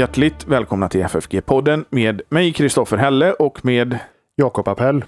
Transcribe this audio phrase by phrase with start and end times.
[0.00, 3.98] Hjärtligt välkomna till FFG-podden med mig Kristoffer Helle och med
[4.36, 5.04] Jakob Appell.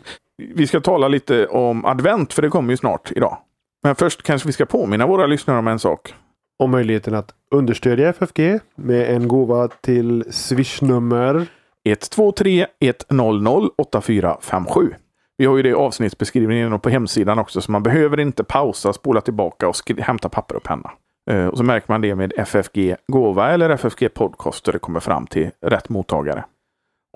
[0.55, 3.39] Vi ska tala lite om advent för det kommer ju snart idag.
[3.83, 6.15] Men först kanske vi ska påminna våra lyssnare om en sak.
[6.59, 11.47] Om möjligheten att understödja FFG med en gåva till swishnummer
[11.85, 12.67] 123
[13.11, 14.95] 100 8457.
[15.37, 18.93] Vi har ju det i avsnittsbeskrivningen och på hemsidan också, så man behöver inte pausa,
[18.93, 20.91] spola tillbaka och hämta papper och penna.
[21.31, 25.01] Eh, och så märker man det med FFG Gåva eller FFG Podcast där det kommer
[25.01, 26.45] fram till rätt mottagare.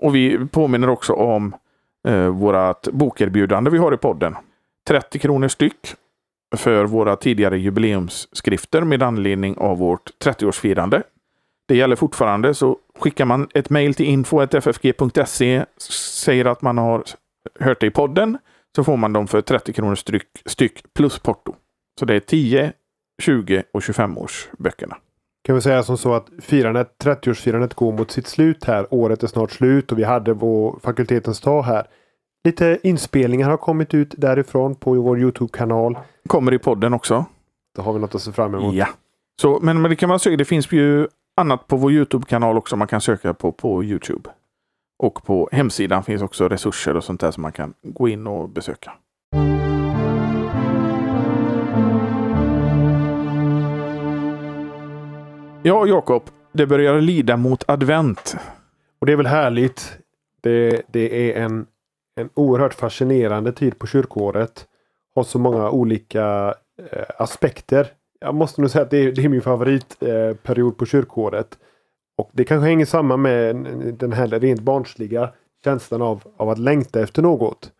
[0.01, 1.55] Och vi påminner också om
[2.07, 4.35] eh, vårt bokerbjudande vi har i podden.
[4.87, 5.95] 30 kronor styck
[6.55, 11.03] för våra tidigare jubileumsskrifter med anledning av vårt 30-årsfirande.
[11.67, 15.65] Det gäller fortfarande, så skickar man ett mejl till info.ffg.se,
[16.13, 17.03] säger att man har
[17.59, 18.37] hört det i podden,
[18.75, 21.55] så får man dem för 30 kronor styck, styck plus porto.
[21.99, 22.73] Så det är 10,
[23.21, 24.97] 20 och 25 års böckerna.
[25.43, 28.93] Kan vi säga som så att firandet, 30-årsfirandet går mot sitt slut här.
[28.93, 31.87] Året är snart slut och vi hade vår fakultetens dag här.
[32.43, 35.97] Lite inspelningar har kommit ut därifrån på vår Youtube-kanal.
[36.27, 37.25] Kommer i podden också.
[37.75, 38.75] Då har vi något att se fram emot.
[38.75, 38.87] Ja.
[39.41, 40.37] Så, men, men det kan man söka.
[40.37, 41.07] Det finns ju
[41.37, 44.29] annat på vår Youtube-kanal också man kan söka på på Youtube.
[45.03, 48.49] Och på hemsidan finns också resurser och sånt där som man kan gå in och
[48.49, 48.93] besöka.
[55.67, 58.35] Ja, Jakob, det börjar lida mot advent.
[58.99, 59.97] Och det är väl härligt.
[60.41, 61.65] Det, det är en,
[62.15, 64.67] en oerhört fascinerande tid på kyrkåret.
[65.15, 66.55] Har så många olika
[66.91, 67.87] eh, aspekter.
[68.19, 71.57] Jag måste nog säga att det är, det är min favoritperiod eh, på kyrkåret.
[72.17, 73.55] Och det kanske hänger samman med
[73.99, 75.29] den här rent barnsliga
[75.63, 77.71] känslan av, av att längta efter något.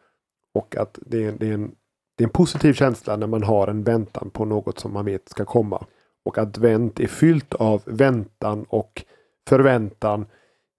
[0.53, 1.71] Och att det det, är en,
[2.17, 5.29] det är en positiv känsla när man har en väntan på något som man vet
[5.29, 5.85] ska komma
[6.27, 9.03] och advent är fyllt av väntan och
[9.49, 10.25] förväntan.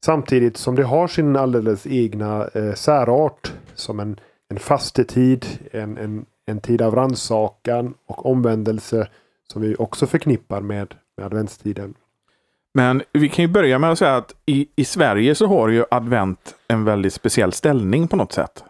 [0.05, 4.21] Samtidigt som det har sin alldeles egna eh, särart som en,
[4.51, 9.09] en fastetid, en, en, en tid av rannsakan och omvändelse
[9.53, 11.95] som vi också förknippar med, med adventstiden.
[12.75, 15.85] Men vi kan ju börja med att säga att i, i Sverige så har ju
[15.91, 18.65] advent en väldigt speciell ställning på något sätt.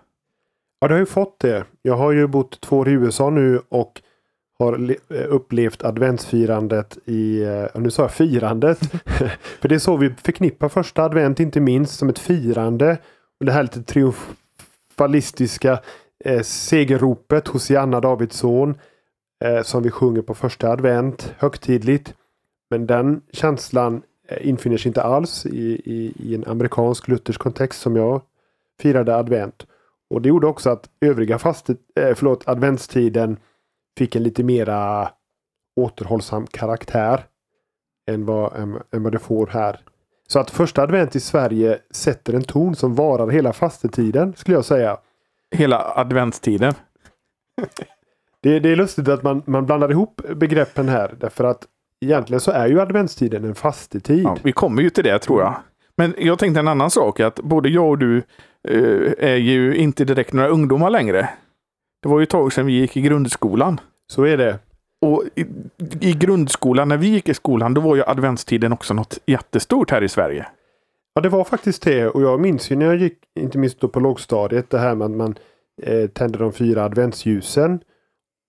[0.81, 1.65] Ja, det har ju fått det.
[1.83, 4.03] Jag har ju bott två år i USA nu och
[4.59, 8.79] har eh, upplevt adventsfirandet i, eh, nu sa jag firandet,
[9.61, 12.99] för det är så vi förknippar första advent inte minst som ett firande.
[13.41, 15.81] Och det här lite triumfalistiska
[16.25, 18.75] eh, segerropet hos Janna Davidsson
[19.45, 22.15] eh, som vi sjunger på första advent högtidligt.
[22.71, 27.81] Men den känslan eh, infinner sig inte alls i, i, i en amerikansk luthersk kontext
[27.81, 28.23] som jag
[28.81, 29.67] firade advent.
[30.11, 33.37] Och det gjorde också att övriga fastet, eh, förlåt, adventstiden
[33.99, 35.11] fick en lite mera
[35.77, 37.25] återhållsam karaktär
[38.11, 39.81] än vad, än, än vad det får här.
[40.29, 44.65] Så att första advent i Sverige sätter en ton som varar hela fastetiden skulle jag
[44.65, 44.99] säga.
[45.57, 46.75] Hela adventstiden?
[48.43, 51.67] det, det är lustigt att man, man blandar ihop begreppen här därför att
[52.01, 54.25] egentligen så är ju adventstiden en fastetid.
[54.25, 55.55] Ja, vi kommer ju till det tror jag.
[55.97, 58.17] Men jag tänkte en annan sak, att både jag och du
[58.69, 61.29] eh, är ju inte direkt några ungdomar längre.
[62.03, 63.81] Det var ju ett tag sedan vi gick i grundskolan.
[64.13, 64.59] Så är det.
[65.01, 65.47] Och i,
[66.01, 70.03] i, grundskolan, när vi gick i skolan, då var ju adventstiden också något jättestort här
[70.03, 70.47] i Sverige.
[71.15, 72.09] Ja, det var faktiskt det.
[72.09, 75.05] Och jag minns ju när jag gick, inte minst då på lågstadiet, det här med
[75.05, 75.39] att man
[75.83, 77.81] eh, tände de fyra adventsljusen.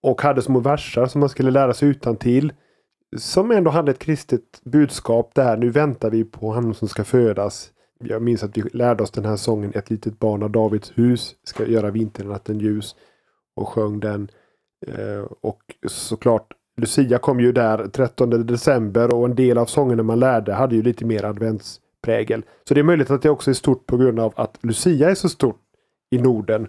[0.03, 2.53] Och hade små versar som man skulle lära sig utan till
[3.17, 5.57] Som ändå hade ett kristet budskap där.
[5.57, 7.71] Nu väntar vi på honom som ska födas.
[7.99, 11.35] Jag minns att vi lärde oss den här sången Ett litet barn av Davids hus
[11.43, 12.95] ska göra vinternatten ljus.
[13.55, 14.29] Och sjöng den.
[14.87, 20.19] Eh, och såklart Lucia kom ju där 13 december och en del av sångerna man
[20.19, 22.43] lärde hade ju lite mer adventsprägel.
[22.67, 25.15] Så det är möjligt att det också är stort på grund av att Lucia är
[25.15, 25.61] så stort
[26.11, 26.67] i Norden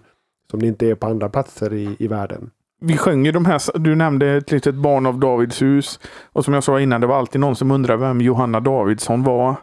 [0.51, 2.51] som det inte är på andra platser i, i världen.
[2.83, 5.99] Vi sjöng ju de här, du nämnde ett litet barn av Davids hus.
[6.33, 9.55] Och som jag sa innan, det var alltid någon som undrade vem Johanna Davidsson var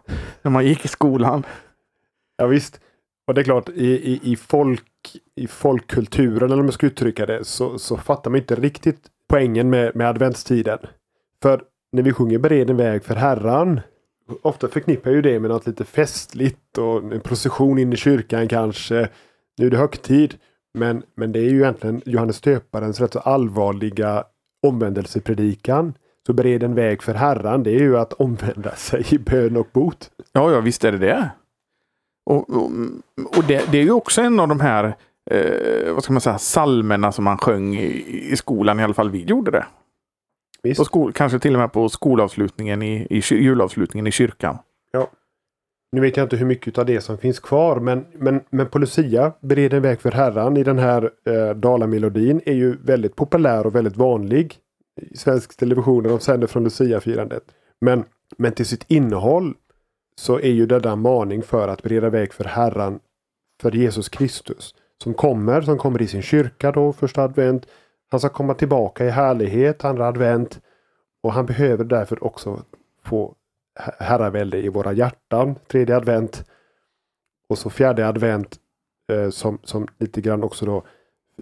[0.42, 1.46] när man gick i skolan.
[2.36, 2.80] Ja visst.
[3.26, 4.84] Och det är klart, i, i, i, folk,
[5.34, 9.70] i folkkulturen, eller om jag ska uttrycka det, så, så fattar man inte riktigt poängen
[9.70, 10.78] med, med adventstiden.
[11.42, 11.62] För
[11.92, 13.80] när vi sjunger Bered en väg för Herran,
[14.42, 18.48] ofta förknippar jag ju det med något lite festligt och en procession in i kyrkan
[18.48, 19.08] kanske.
[19.58, 20.34] Nu är det högtid.
[20.74, 24.24] Men, men det är ju egentligen Johannes Döparens rätt så allvarliga
[24.62, 25.94] omvändelsepredikan.
[26.26, 29.68] Så bered en väg för Herran, det är ju att omvända sig i bön och
[29.72, 30.10] bot.
[30.32, 31.30] Ja, ja visst är det det.
[32.28, 32.70] Och, och,
[33.36, 34.96] och det, det, är ju också en av de här
[35.30, 39.10] eh, vad ska man säga, salmerna som man sjöng i, i skolan, i alla fall
[39.10, 39.66] vi gjorde det.
[40.62, 40.84] Visst.
[40.84, 44.58] Skol, kanske till och med på skolavslutningen i, i julavslutningen i kyrkan.
[44.92, 45.10] Ja.
[45.92, 48.78] Nu vet jag inte hur mycket av det som finns kvar men, men, men på
[48.78, 53.66] Lucia, Bered en väg för Herran i den här eh, Dalamelodin är ju väldigt populär
[53.66, 54.56] och väldigt vanlig
[55.00, 57.42] i svensk television när de sänder från Lucia-firandet.
[57.80, 58.04] Men,
[58.36, 59.54] men till sitt innehåll
[60.18, 63.00] så är ju denna maning för att bereda väg för Herran,
[63.62, 64.74] för Jesus Kristus.
[65.02, 67.66] Som kommer, som kommer i sin kyrka då, första advent.
[68.10, 70.60] Han ska komma tillbaka i härlighet, andra advent.
[71.22, 72.62] Och han behöver därför också
[73.04, 73.34] få
[73.98, 76.44] herravälde i våra hjärtan, tredje advent.
[77.48, 78.56] Och så fjärde advent
[79.12, 80.76] eh, som, som lite grann också då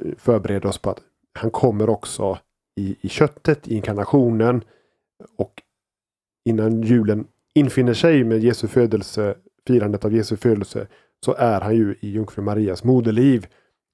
[0.00, 1.00] eh, förbereder oss på att
[1.34, 2.38] han kommer också
[2.76, 4.64] i, i köttet, i inkarnationen.
[5.36, 5.62] Och
[6.44, 7.26] innan julen
[7.56, 9.34] infinner sig med Jesu födelse,
[9.66, 10.86] firandet av Jesu födelse,
[11.24, 13.46] så är han ju i jungfru Marias moderliv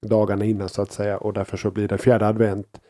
[0.06, 1.18] dagarna innan så att säga.
[1.18, 2.80] Och därför så blir det fjärde advent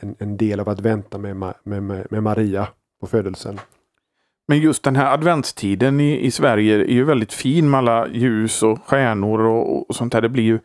[0.00, 2.68] en, en del av att vänta med, med, med, med Maria
[3.00, 3.60] på födelsen.
[4.48, 8.62] Men just den här adventstiden i, i Sverige är ju väldigt fin med alla ljus
[8.62, 10.20] och stjärnor och, och sånt där.
[10.20, 10.58] Det blir ju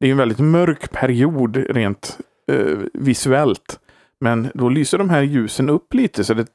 [0.00, 2.18] det är en väldigt mörk period rent
[2.52, 3.80] eh, visuellt.
[4.20, 6.46] Men då lyser de här ljusen upp lite så det,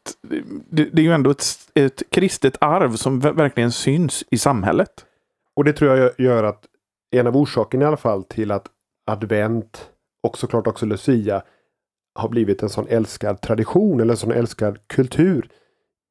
[0.70, 1.44] det, det är ju ändå ett,
[1.76, 5.06] ett kristet arv som verkligen syns i samhället.
[5.56, 6.66] Och det tror jag gör att
[7.12, 8.68] en av orsakerna i alla fall till att
[9.06, 9.90] advent
[10.24, 11.44] och såklart också Lucia
[12.16, 15.50] har blivit en sån älskad tradition eller en sån älskad kultur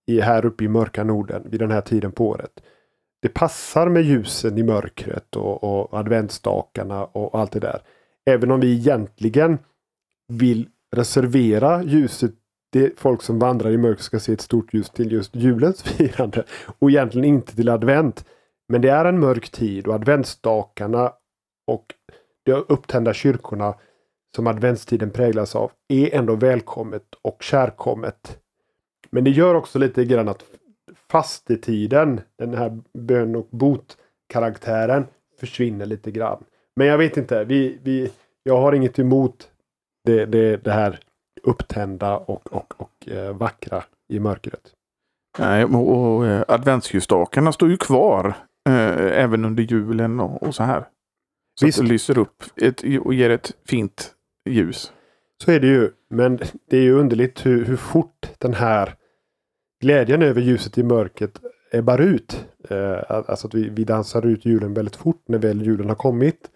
[0.06, 2.60] i, här uppe i mörka Norden vid den här tiden på året.
[3.22, 7.82] Det passar med ljusen i mörkret och, och adventsstakarna och allt det där.
[8.26, 9.58] Även om vi egentligen
[10.28, 12.34] vill reservera ljuset
[12.72, 16.44] det folk som vandrar i mörker ska se ett stort ljus till just julens firande
[16.78, 18.24] och egentligen inte till advent.
[18.68, 21.12] Men det är en mörk tid och adventsstakarna
[21.66, 21.86] och
[22.42, 23.74] de upptända kyrkorna
[24.36, 28.38] som adventstiden präglas av är ändå välkommet och kärkommet.
[29.10, 30.44] Men det gör också lite grann att
[31.10, 35.06] fastetiden, den här bön och bot-karaktären
[35.40, 36.44] försvinner lite grann.
[36.76, 38.10] Men jag vet inte, vi, vi,
[38.42, 39.50] jag har inget emot
[40.04, 41.00] det, det, det här
[41.42, 44.72] upptända och, och, och eh, vackra i mörkret.
[45.38, 48.26] Nej, och, och eh, adventsljusstakarna står ju kvar
[48.68, 50.88] eh, även under julen och, och så här.
[51.60, 51.78] Så Visst.
[51.78, 54.14] att det lyser upp ett, och ger ett fint
[54.48, 54.92] ljus.
[55.44, 55.90] Så är det ju.
[56.10, 56.36] Men
[56.70, 58.94] det är ju underligt hur, hur fort den här
[59.80, 61.40] glädjen över ljuset i mörkret
[61.72, 62.46] ebbar ut.
[62.68, 66.50] Eh, alltså att vi, vi dansar ut julen väldigt fort när väl julen har kommit.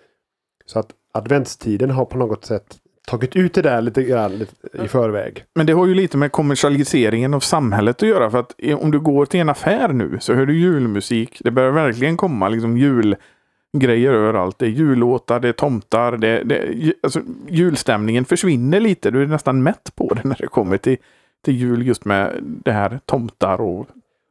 [0.66, 5.44] Så att adventstiden har på något sätt tagit ut det där lite grann i förväg.
[5.54, 8.30] Men det har ju lite med kommersialiseringen av samhället att göra.
[8.30, 11.40] För att om du går till en affär nu så hör du julmusik.
[11.44, 14.58] Det börjar verkligen komma liksom julgrejer överallt.
[14.58, 16.16] Det är jullåtar, det är tomtar.
[16.16, 19.10] Det, det, alltså, julstämningen försvinner lite.
[19.10, 20.96] Du är nästan mätt på det när det kommer till,
[21.44, 23.86] till jul just med det här tomtar och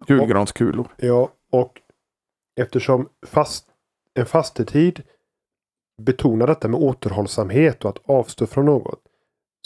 [0.08, 0.88] julgranskulor.
[0.98, 1.82] Ja, och
[2.62, 3.66] eftersom fast,
[4.14, 5.02] en fastetid
[6.02, 9.02] betona detta med återhållsamhet och att avstå från något.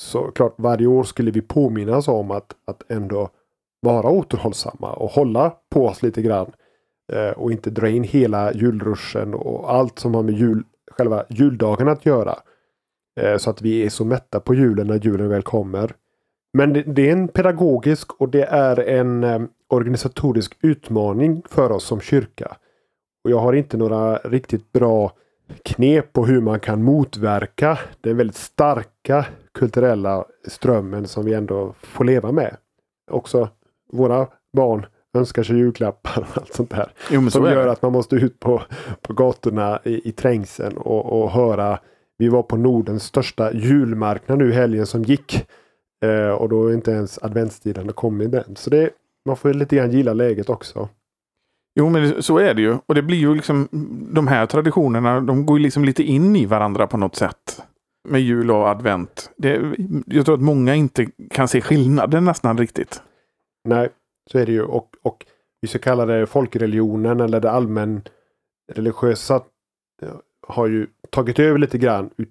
[0.01, 3.29] Så klart, varje år skulle vi påminnas om att, att ändå
[3.81, 6.51] vara återhållsamma och hålla på oss lite grann.
[7.13, 11.87] Eh, och inte dra in hela julruschen och allt som har med jul, själva juldagen
[11.87, 12.35] att göra.
[13.19, 15.95] Eh, så att vi är så mätta på julen när julen väl kommer.
[16.54, 21.83] Men det, det är en pedagogisk och det är en eh, organisatorisk utmaning för oss
[21.83, 22.57] som kyrka.
[23.23, 25.11] Och jag har inte några riktigt bra
[25.63, 32.06] knep på hur man kan motverka den väldigt starka kulturella strömmen som vi ändå får
[32.06, 32.57] leva med.
[33.11, 33.49] Också
[33.92, 34.85] våra barn
[35.18, 36.92] önskar sig julklappar och allt sånt där.
[37.11, 38.61] Jo, som gör att man måste ut på,
[39.01, 41.80] på gatorna i, i trängseln och, och höra.
[42.18, 45.47] Vi var på Nordens största julmarknad nu helgen som gick.
[46.06, 48.56] Eh, och då är inte ens adventstiden kommit än.
[48.56, 48.89] Så det,
[49.25, 50.89] man får lite grann gilla läget också.
[51.79, 52.77] Jo, men så är det ju.
[52.85, 53.67] Och det blir ju liksom
[54.13, 57.61] de här traditionerna, de går ju liksom lite in i varandra på något sätt.
[58.09, 59.31] Med jul och advent.
[59.37, 63.01] Det, jag tror att många inte kan se skillnaden nästan riktigt.
[63.67, 63.89] Nej,
[64.31, 64.61] så är det ju.
[64.61, 65.25] Och, och
[65.61, 68.01] vi ska kalla det folkreligionen eller det allmän
[68.73, 69.35] religiösa
[70.01, 70.09] eh,
[70.47, 72.29] har ju tagit över lite grann ut,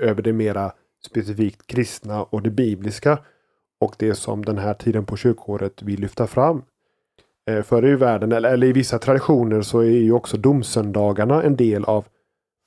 [0.00, 0.72] över det mera
[1.06, 3.18] specifikt kristna och det bibliska.
[3.80, 6.62] Och det som den här tiden på kyrkåret vill lyfta fram.
[7.50, 11.56] Eh, förr i världen, eller, eller i vissa traditioner, så är ju också domsöndagarna en
[11.56, 12.04] del av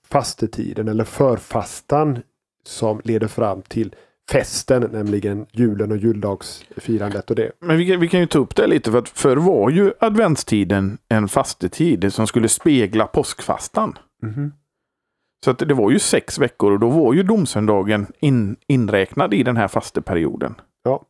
[0.07, 2.19] fastetiden eller förfastan
[2.63, 3.95] som leder fram till
[4.31, 7.51] festen, nämligen julen och juldagsfirandet och det.
[7.59, 9.93] Men vi kan, vi kan ju ta upp det lite för att förr var ju
[9.99, 13.97] adventstiden en fastetid som skulle spegla påskfastan.
[14.23, 14.51] Mm.
[15.45, 19.43] Så att det var ju sex veckor och då var ju domsöndagen in, inräknad i
[19.43, 20.55] den här fasteperioden.
[20.83, 21.05] Ja,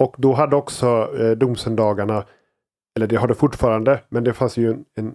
[0.00, 2.24] och då hade också eh, domsöndagarna
[2.96, 5.14] eller det har det fortfarande, men det fanns ju en, en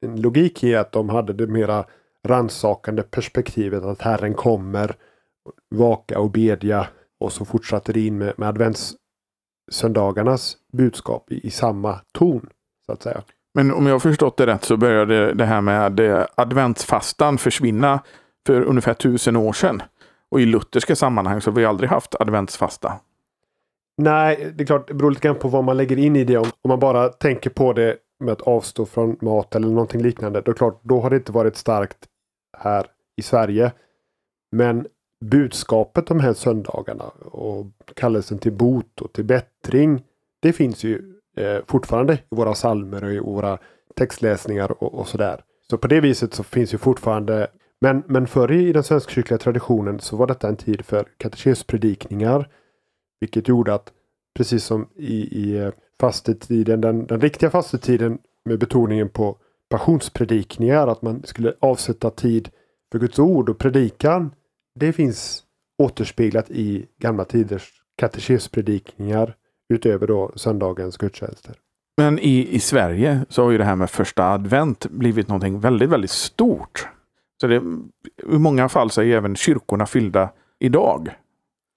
[0.00, 1.84] en logik i att de hade det mera
[2.26, 4.96] rannsakande perspektivet att Herren kommer
[5.70, 6.86] vaka och bedja
[7.20, 12.48] och så fortsatte det in med, med adventssöndagarnas budskap i, i samma ton.
[12.86, 13.22] så att säga.
[13.54, 18.00] Men om jag har förstått det rätt så började det här med eh, adventsfastan försvinna
[18.46, 19.82] för ungefär tusen år sedan.
[20.30, 22.92] Och i lutherska sammanhang så har vi aldrig haft adventsfasta.
[23.96, 26.36] Nej, det är klart, det beror lite grann på vad man lägger in i det.
[26.36, 30.40] Om, om man bara tänker på det med att avstå från mat eller någonting liknande.
[30.40, 31.98] Då, klart, då har det inte varit starkt
[32.58, 32.86] här
[33.16, 33.72] i Sverige.
[34.52, 34.86] Men
[35.24, 40.02] budskapet de här söndagarna och kallelsen till bot och till bättring.
[40.42, 43.58] Det finns ju eh, fortfarande i våra salmer och i våra
[43.96, 45.40] textläsningar och, och sådär.
[45.70, 47.48] Så på det viset så finns ju fortfarande
[47.80, 52.48] men, men förr i den svenskkyrkliga traditionen så var detta en tid för katekespredikningar.
[53.20, 53.92] Vilket gjorde att
[54.36, 55.70] precis som i, i eh,
[56.00, 62.48] fastetiden, den, den riktiga fastetiden med betoningen på passionspredikningar, att man skulle avsätta tid
[62.92, 64.30] för Guds ord och predikan.
[64.74, 65.42] Det finns
[65.82, 69.36] återspeglat i gamla tiders katekespredikningar
[69.68, 71.54] utöver då söndagens gudstjänster.
[71.96, 75.90] Men i, i Sverige så har ju det här med första advent blivit någonting väldigt,
[75.90, 76.88] väldigt stort.
[77.40, 77.56] Så det,
[78.32, 81.08] I många fall så är även kyrkorna fyllda idag.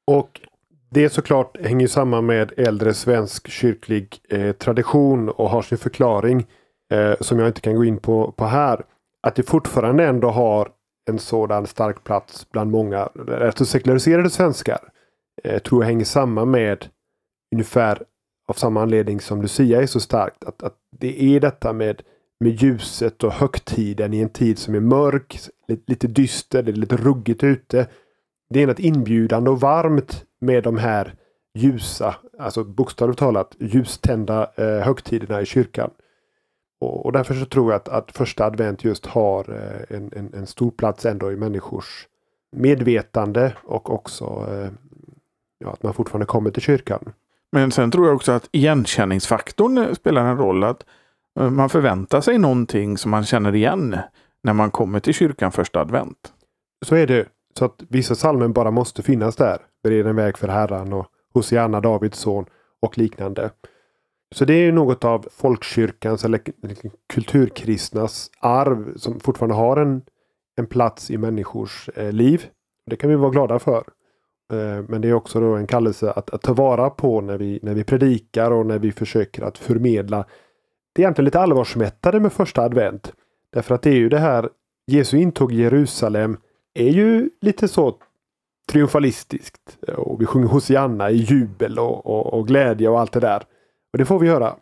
[0.08, 0.42] Och
[0.90, 6.48] det såklart hänger samman med äldre svensk kyrklig eh, tradition och har sin förklaring
[6.94, 8.86] eh, som jag inte kan gå in på, på här.
[9.28, 10.70] Att det fortfarande ändå har
[11.10, 13.10] en sådan stark plats bland många
[13.42, 14.90] alltså sekulariserade svenskar.
[15.44, 16.86] Eh, tror jag hänger samman med
[17.54, 18.04] ungefär
[18.48, 20.44] av samma anledning som Lucia är så starkt.
[20.44, 22.02] Att, att det är detta med,
[22.40, 26.76] med ljuset och högtiden i en tid som är mörk, lite, lite dyster, det är
[26.76, 27.88] lite ruggigt ute.
[28.50, 31.16] Det är något inbjudande och varmt med de här
[31.54, 35.90] ljusa, alltså bokstavligt talat ljustända eh, högtiderna i kyrkan.
[36.82, 40.34] Och, och, därför så tror jag att, att första advent just har eh, en, en,
[40.34, 42.08] en, stor plats ändå i människors
[42.56, 44.72] medvetande och också eh,
[45.60, 47.14] ja, att man fortfarande kommer till kyrkan.
[47.52, 50.64] Men sen tror jag också att igenkänningsfaktorn eh, spelar en roll.
[50.64, 50.86] Att
[51.40, 53.98] eh, man förväntar sig någonting som man känner igen
[54.44, 56.34] när man kommer till kyrkan första advent.
[56.86, 57.28] Så är det.
[57.58, 59.58] Så att vissa salmen bara måste finnas där.
[59.84, 62.46] Bered en väg för Herren och Hosianna, Davids son
[62.82, 63.52] och liknande.
[64.36, 66.42] Så det är något av folkkyrkans eller
[67.14, 70.02] kulturkristnas arv som fortfarande har en,
[70.58, 72.46] en plats i människors eh, liv.
[72.86, 73.84] Det kan vi vara glada för.
[74.54, 77.60] Eh, men det är också då en kallelse att, att, ta vara på när vi,
[77.62, 80.26] när vi predikar och när vi försöker att förmedla.
[80.94, 83.14] Det är egentligen lite allvarsmättade med första advent.
[83.54, 84.50] Därför att det är ju det här
[84.88, 86.38] Jesu intåg i Jerusalem
[86.74, 87.96] är ju lite så
[88.72, 89.78] triumfalistiskt.
[89.98, 93.44] Och vi sjunger Hosianna i jubel och, och, och, glädje och allt det där.
[93.94, 94.56] Och det får vi göra.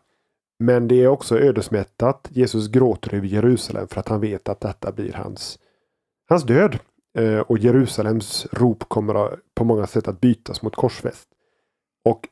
[0.60, 2.28] Men det är också ödesmättat.
[2.32, 5.60] Jesus gråter över Jerusalem för att han vet att detta blir hans,
[6.30, 6.80] hans död.
[7.18, 11.28] Eh, och Jerusalems rop kommer på många sätt att bytas mot korsfäst.
[12.06, 12.28] Och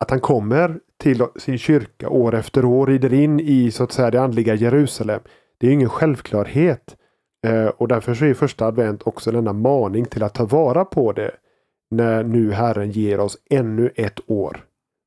[0.00, 4.10] att han kommer till sin kyrka år efter år, rider in i så att säga
[4.10, 5.20] det andliga Jerusalem.
[5.58, 6.96] Det är ingen självklarhet.
[7.46, 11.12] Eh, och därför så är första advent också denna maning till att ta vara på
[11.12, 11.30] det.
[11.90, 14.64] När nu Herren ger oss ännu ett år.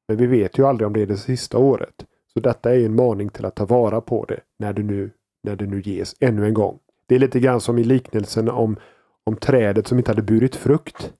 [0.08, 2.06] Men vi vet ju aldrig om det är det sista året.
[2.34, 5.12] Så detta är en maning till att ta vara på det när det nu,
[5.44, 6.80] när det nu ges ännu en gång.
[7.08, 8.76] Det är lite grann som i liknelsen om,
[9.24, 11.14] om trädet som inte hade burit frukt.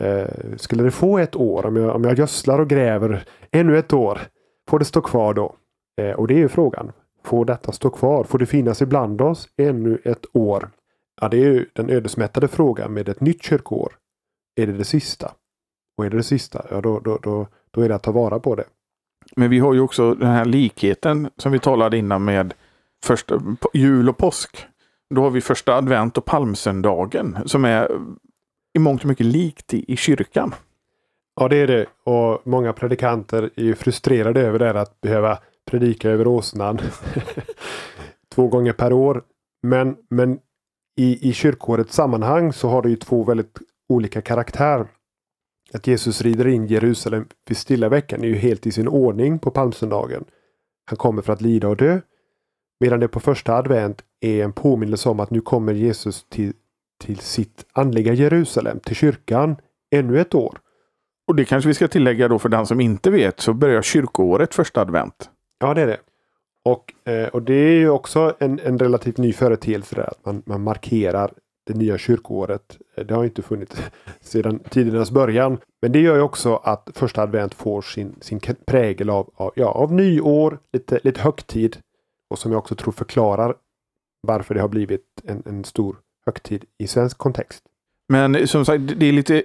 [0.00, 3.92] Eh, skulle det få ett år, om jag, om jag gödslar och gräver ännu ett
[3.92, 4.20] år,
[4.68, 5.56] får det stå kvar då?
[6.00, 6.92] Eh, och det är ju frågan.
[7.26, 8.24] Får detta stå kvar?
[8.24, 10.70] Får det finnas ibland oss ännu ett år?
[11.20, 13.92] Ja, det är ju den ödesmättade frågan med ett nytt kyrkoår.
[14.56, 15.32] Är det det sista?
[15.96, 18.38] Och är det det sista, ja då, då, då, då är det att ta vara
[18.38, 18.64] på det.
[19.36, 22.54] Men vi har ju också den här likheten som vi talade innan med
[23.04, 23.42] första,
[23.72, 24.66] jul och påsk.
[25.14, 28.00] Då har vi första advent och palmsöndagen som är
[28.76, 30.54] i mångt och mycket likt i, i kyrkan.
[31.40, 35.38] Ja det är det och många predikanter är ju frustrerade över det att behöva
[35.70, 36.78] predika över åsnan
[38.34, 39.22] två gånger per år.
[39.62, 40.38] Men, men
[40.96, 43.58] i, i kyrkårets sammanhang så har det ju två väldigt
[43.88, 44.86] olika karaktär.
[45.72, 49.50] Att Jesus rider in Jerusalem vid stilla veckan är ju helt i sin ordning på
[49.50, 50.24] palmsöndagen.
[50.84, 52.00] Han kommer för att lida och dö.
[52.80, 56.52] Medan det på första advent är en påminnelse om att nu kommer Jesus till,
[57.04, 59.56] till sitt andliga Jerusalem, till kyrkan,
[59.90, 60.58] ännu ett år.
[61.26, 64.54] Och det kanske vi ska tillägga då för den som inte vet så börjar kyrkoåret
[64.54, 65.30] första advent.
[65.58, 66.00] Ja, det är det.
[66.62, 70.42] Och, eh, och det är ju också en, en relativt ny företeelse där, att man,
[70.46, 71.32] man markerar
[71.66, 72.78] det nya kyrkoåret.
[72.94, 73.82] Eh, det har inte funnits
[74.20, 75.58] sedan tidernas början.
[75.82, 79.66] Men det gör ju också att första advent får sin, sin prägel av, av, ja,
[79.66, 81.76] av nyår, lite, lite högtid.
[82.30, 83.54] Och som jag också tror förklarar
[84.22, 85.96] varför det har blivit en, en stor
[86.26, 87.64] högtid i svensk kontext.
[88.08, 89.42] Men som sagt, det är lite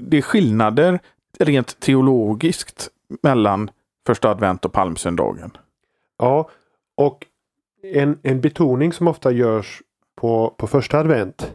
[0.00, 1.00] det är skillnader
[1.38, 2.90] rent teologiskt
[3.22, 3.70] mellan
[4.06, 5.50] första advent och palmsöndagen.
[6.18, 6.50] Ja,
[6.96, 7.26] och
[7.82, 9.82] en, en betoning som ofta görs
[10.16, 11.54] på, på första advent.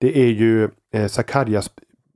[0.00, 1.70] Det är ju eh, Sakarjas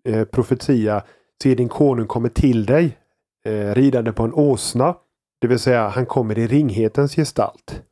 [0.05, 1.03] eh, profetia.
[1.43, 2.99] Se din konung kommer till dig
[3.47, 4.95] eh, ridande på en åsna.
[5.41, 7.83] Det vill säga han kommer i ringhetens gestalt.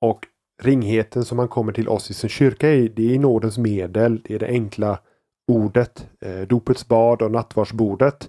[0.00, 0.26] Och
[0.62, 4.22] ringheten som han kommer till oss i sin kyrka i, det är nådens medel.
[4.24, 4.98] Det är det enkla
[5.52, 8.28] ordet, eh, dopets bad och nattvardsbordet.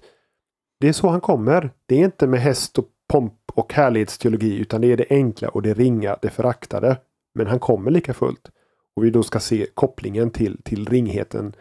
[0.80, 1.70] Det är så han kommer.
[1.86, 5.62] Det är inte med häst och pomp och härlighetsteologi utan det är det enkla och
[5.62, 6.96] det ringa, det föraktade.
[7.34, 8.50] Men han kommer lika fullt.
[8.96, 11.52] Och vi då ska se kopplingen till, till ringheten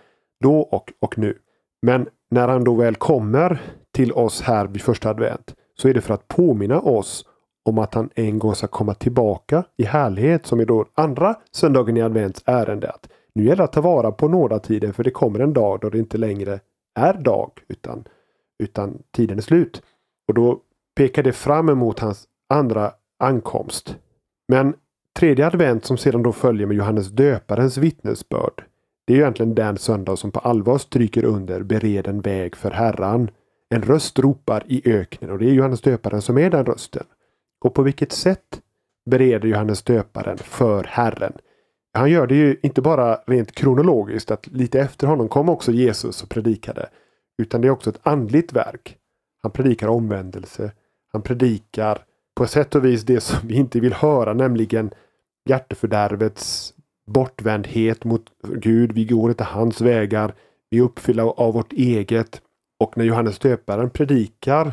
[0.44, 1.38] då och, och nu.
[1.82, 6.02] Men när han då väl kommer till oss här vid första advent så är det
[6.02, 7.26] för att påminna oss
[7.66, 11.98] om att han en gång ska komma tillbaka i härlighet som är då andra söndagen
[11.98, 12.90] i advents ärende.
[12.90, 15.90] Att nu gäller det att ta vara på nådatiden för det kommer en dag då
[15.90, 16.60] det inte längre
[16.96, 18.04] är dag utan,
[18.64, 19.82] utan tiden är slut.
[20.28, 20.62] Och då
[20.96, 23.98] pekar det fram emot hans andra ankomst.
[24.48, 24.74] Men
[25.20, 28.64] tredje advent som sedan då följer med Johannes döparens vittnesbörd.
[29.08, 33.30] Det är egentligen den söndag som på allvar stryker under bered en väg för Herran.
[33.70, 37.04] En röst ropar i öknen och det är Johannes döparen som är den rösten.
[37.66, 38.62] Och på vilket sätt
[39.10, 41.34] bereder Johannes döparen för Herren?
[41.94, 46.24] Han gör det ju inte bara rent kronologiskt att lite efter honom kom också Jesus
[46.24, 46.90] och predikade.
[47.38, 48.98] Utan det är också ett andligt verk.
[49.42, 50.72] Han predikar omvändelse.
[51.12, 52.04] Han predikar
[52.36, 54.92] på sätt och vis det som vi inte vill höra, nämligen
[55.50, 56.74] hjärtefördärvets
[57.08, 58.92] bortvändhet mot Gud.
[58.92, 60.34] Vi går inte hans vägar.
[60.70, 62.42] Vi är uppfyllda av vårt eget.
[62.80, 64.72] Och när Johannes döparen predikar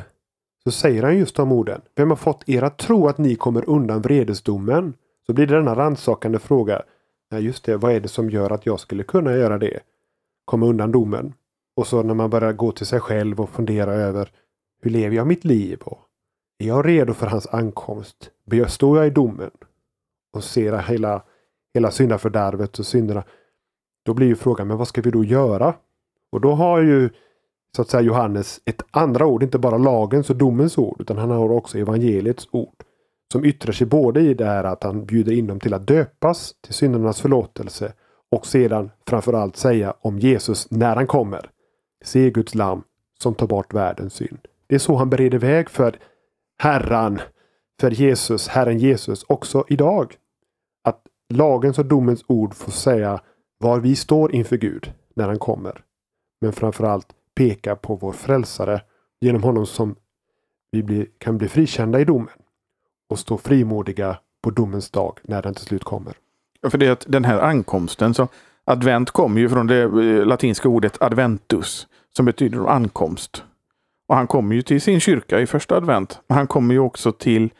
[0.64, 1.80] så säger han just de orden.
[1.94, 4.94] Vem har fått er att tro att ni kommer undan vredesdomen?
[5.26, 6.82] Så blir det denna rannsakande fråga.
[7.30, 9.80] Ja, just det, vad är det som gör att jag skulle kunna göra det?
[10.44, 11.32] Komma undan domen.
[11.76, 14.30] Och så när man börjar gå till sig själv och fundera över
[14.82, 15.80] hur lever jag mitt liv?
[15.84, 15.98] Och
[16.58, 18.30] är jag redo för hans ankomst?
[18.68, 19.50] Står jag i domen?
[20.32, 21.22] Och ser hela,
[21.74, 23.24] hela syndafördärvet och synderna.
[24.04, 25.74] Då blir ju frågan, men vad ska vi då göra?
[26.32, 27.10] Och då har ju
[27.76, 31.30] så att säga Johannes ett andra ord, inte bara lagens och domens ord, utan han
[31.30, 32.84] har också evangeliets ord.
[33.32, 36.54] Som yttrar sig både i det här att han bjuder in dem till att döpas
[36.60, 37.92] till syndernas förlåtelse
[38.30, 41.50] och sedan framförallt säga om Jesus när han kommer.
[42.04, 42.82] Se Guds lam
[43.22, 44.38] som tar bort världens synd.
[44.66, 45.98] Det är så han bereder väg för
[46.58, 47.20] Herran,
[47.80, 50.14] för Jesus, Herren Jesus också idag.
[50.82, 51.02] Att
[51.34, 53.20] lagens och domens ord får säga
[53.58, 55.82] var vi står inför Gud när han kommer.
[56.40, 58.80] Men framförallt peka på vår frälsare
[59.20, 59.96] genom honom som
[60.70, 62.34] vi blir, kan bli frikända i domen
[63.08, 66.14] och stå frimodiga på domens dag när den till slut kommer.
[66.60, 68.28] Ja, för det är att den här ankomsten, så
[68.64, 73.44] advent kommer ju från det eh, latinska ordet adventus som betyder ankomst.
[74.08, 76.20] Och han kommer ju till sin kyrka i första advent.
[76.28, 77.50] Men han kommer ju också till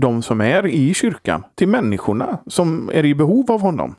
[0.00, 3.94] de som är i kyrkan, till människorna som är i behov av honom.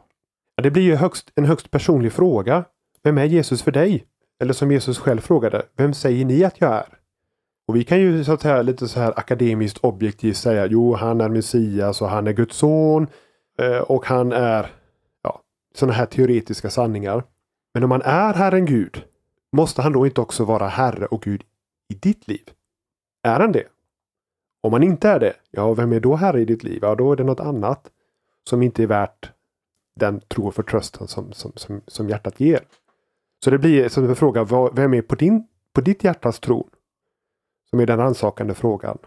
[0.63, 2.65] Det blir ju högst, en högst personlig fråga.
[3.04, 4.06] Vem är Jesus för dig?
[4.41, 7.00] Eller som Jesus själv frågade, vem säger ni att jag är?
[7.67, 11.22] Och vi kan ju så att säga lite så här akademiskt objektivt säga, jo han
[11.22, 13.08] är Messias och han är Guds son
[13.60, 14.72] eh, och han är
[15.24, 15.41] ja,
[15.76, 17.24] sådana här teoretiska sanningar.
[17.74, 19.04] Men om han är Herren Gud,
[19.52, 21.44] måste han då inte också vara Herre och Gud
[21.90, 22.50] i ditt liv?
[23.24, 23.68] Är han det?
[24.62, 26.80] Om han inte är det, ja vem är då Herre i ditt liv?
[26.82, 27.92] Ja då är det något annat
[28.50, 29.32] som inte är värt
[29.96, 32.60] den tro och förtröstan som, som, som, som hjärtat ger.
[33.44, 36.70] Så det blir som en fråga, vem är på, din, på ditt hjärtas tron?
[37.70, 38.98] Som är den ansakande frågan.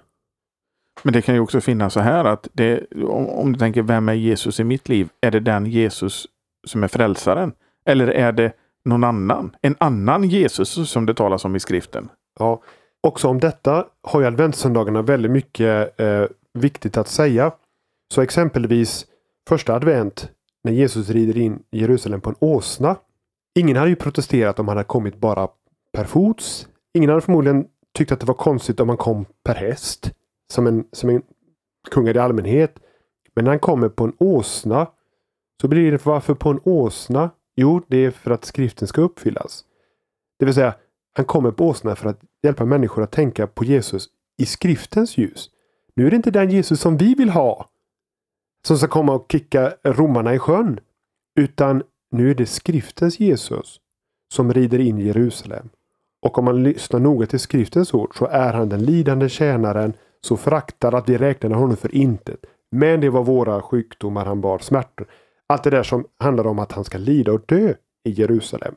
[1.03, 4.09] Men det kan ju också finnas så här att det, om, om du tänker, vem
[4.09, 5.09] är Jesus i mitt liv?
[5.21, 6.27] Är det den Jesus
[6.67, 7.53] som är frälsaren?
[7.85, 8.53] Eller är det
[8.85, 9.57] någon annan?
[9.63, 12.09] En annan Jesus som det talas om i skriften?
[12.39, 12.63] Ja,
[13.01, 17.53] också om detta har ju adventssöndagarna väldigt mycket eh, viktigt att säga.
[18.15, 19.07] Så exempelvis
[19.49, 20.29] första advent
[20.65, 22.97] när Jesus rider in i Jerusalem på en åsna
[23.55, 25.49] Ingen hade ju protesterat om han hade kommit bara
[25.93, 26.69] per fots.
[26.95, 30.13] Ingen hade förmodligen tyckt att det var konstigt om han kom per häst.
[30.53, 31.23] Som en, som en
[31.91, 32.79] kungad i allmänhet.
[33.35, 34.87] Men när han kommer på en åsna.
[35.61, 37.31] Så blir det varför på en åsna?
[37.57, 39.65] Jo, det är för att skriften ska uppfyllas.
[40.39, 40.75] Det vill säga,
[41.15, 45.51] han kommer på åsna för att hjälpa människor att tänka på Jesus i skriftens ljus.
[45.95, 47.71] Nu är det inte den Jesus som vi vill ha.
[48.67, 50.81] Som ska komma och kicka romarna i sjön.
[51.41, 53.81] Utan nu är det skriftens Jesus
[54.33, 55.69] som rider in i Jerusalem.
[56.23, 60.37] Och om man lyssnar noga till skriftens ord så är han den lidande tjänaren så
[60.37, 62.47] föraktad att vi räknade honom för intet.
[62.71, 65.07] Men det var våra sjukdomar han bar, smärtor.
[65.53, 68.75] Allt det där som handlar om att han ska lida och dö i Jerusalem.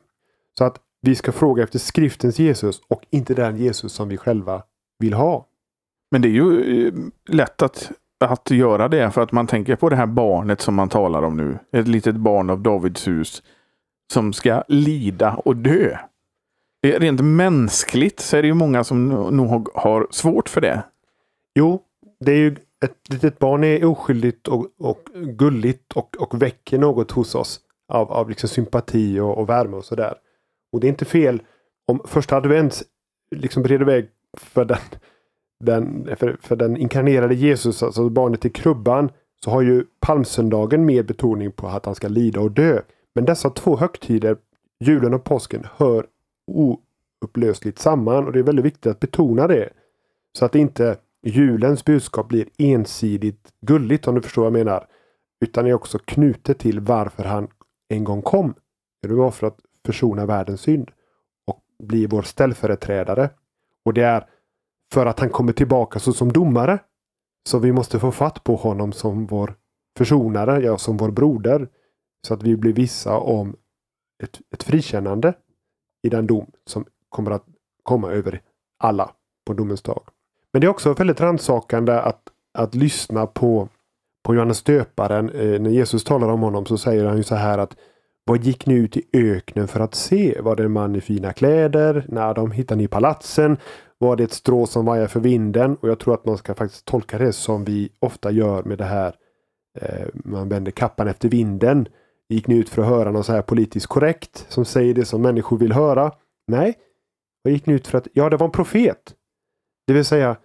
[0.58, 4.62] Så att vi ska fråga efter skriftens Jesus och inte den Jesus som vi själva
[4.98, 5.46] vill ha.
[6.10, 6.92] Men det är ju eh,
[7.28, 10.88] lätt att, att göra det för att man tänker på det här barnet som man
[10.88, 11.58] talar om nu.
[11.72, 13.42] Ett litet barn av Davids hus
[14.12, 15.98] som ska lida och dö.
[16.82, 20.82] Det är rent mänskligt så är det ju många som nog har svårt för det.
[21.54, 21.82] Jo,
[22.20, 27.10] det är ju ett litet barn är oskyldigt och, och gulligt och, och väcker något
[27.10, 30.14] hos oss av, av liksom sympati och, och värme och sådär.
[30.72, 31.42] Och det är inte fel
[31.86, 32.82] om första advent
[33.30, 34.78] liksom bereder väg för den,
[35.64, 39.10] den, för, för den inkarnerade Jesus, alltså barnet i krubban,
[39.44, 42.80] så har ju palmsöndagen mer betoning på att han ska lida och dö.
[43.14, 44.36] Men dessa två högtider,
[44.80, 46.06] julen och påsken, hör
[46.46, 49.70] oupplösligt samman och det är väldigt viktigt att betona det.
[50.38, 50.96] Så att det inte
[51.30, 54.86] julens budskap blir ensidigt gulligt om du förstår vad jag menar.
[55.40, 57.48] Utan är också knutet till varför han
[57.88, 58.54] en gång kom.
[59.02, 60.90] Det var för att försona världens synd
[61.46, 63.30] och bli vår ställföreträdare.
[63.84, 64.28] Och det är
[64.92, 66.78] för att han kommer tillbaka så som domare.
[67.48, 69.54] Så vi måste få fatt på honom som vår
[69.98, 71.68] försonare, ja som vår broder.
[72.26, 73.56] Så att vi blir vissa om
[74.22, 75.34] ett, ett frikännande
[76.02, 77.44] i den dom som kommer att
[77.82, 78.42] komma över
[78.78, 79.14] alla
[79.46, 80.08] på domens dag.
[80.56, 82.22] Men det är också väldigt rannsakande att,
[82.58, 83.68] att lyssna på,
[84.24, 85.30] på Johannes döparen.
[85.30, 87.76] Eh, när Jesus talar om honom så säger han ju så här att
[88.24, 90.40] vad gick ni ut i öknen för att se?
[90.40, 92.04] Var det en man i fina kläder?
[92.08, 93.56] När de hittade ni i palatsen?
[93.98, 95.76] Var det ett strå som vajar för vinden?
[95.76, 98.84] Och jag tror att man ska faktiskt tolka det som vi ofta gör med det
[98.84, 99.14] här.
[99.80, 101.88] Eh, man vänder kappan efter vinden.
[102.28, 105.22] Gick ni ut för att höra något så här politiskt korrekt som säger det som
[105.22, 106.12] människor vill höra?
[106.46, 106.74] Nej.
[107.42, 108.08] Vad gick ni ut för att?
[108.12, 109.14] Ja, det var en profet.
[109.86, 110.36] Det vill säga,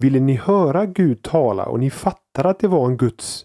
[0.00, 3.44] ville ni höra Gud tala och ni fattar att det var en Guds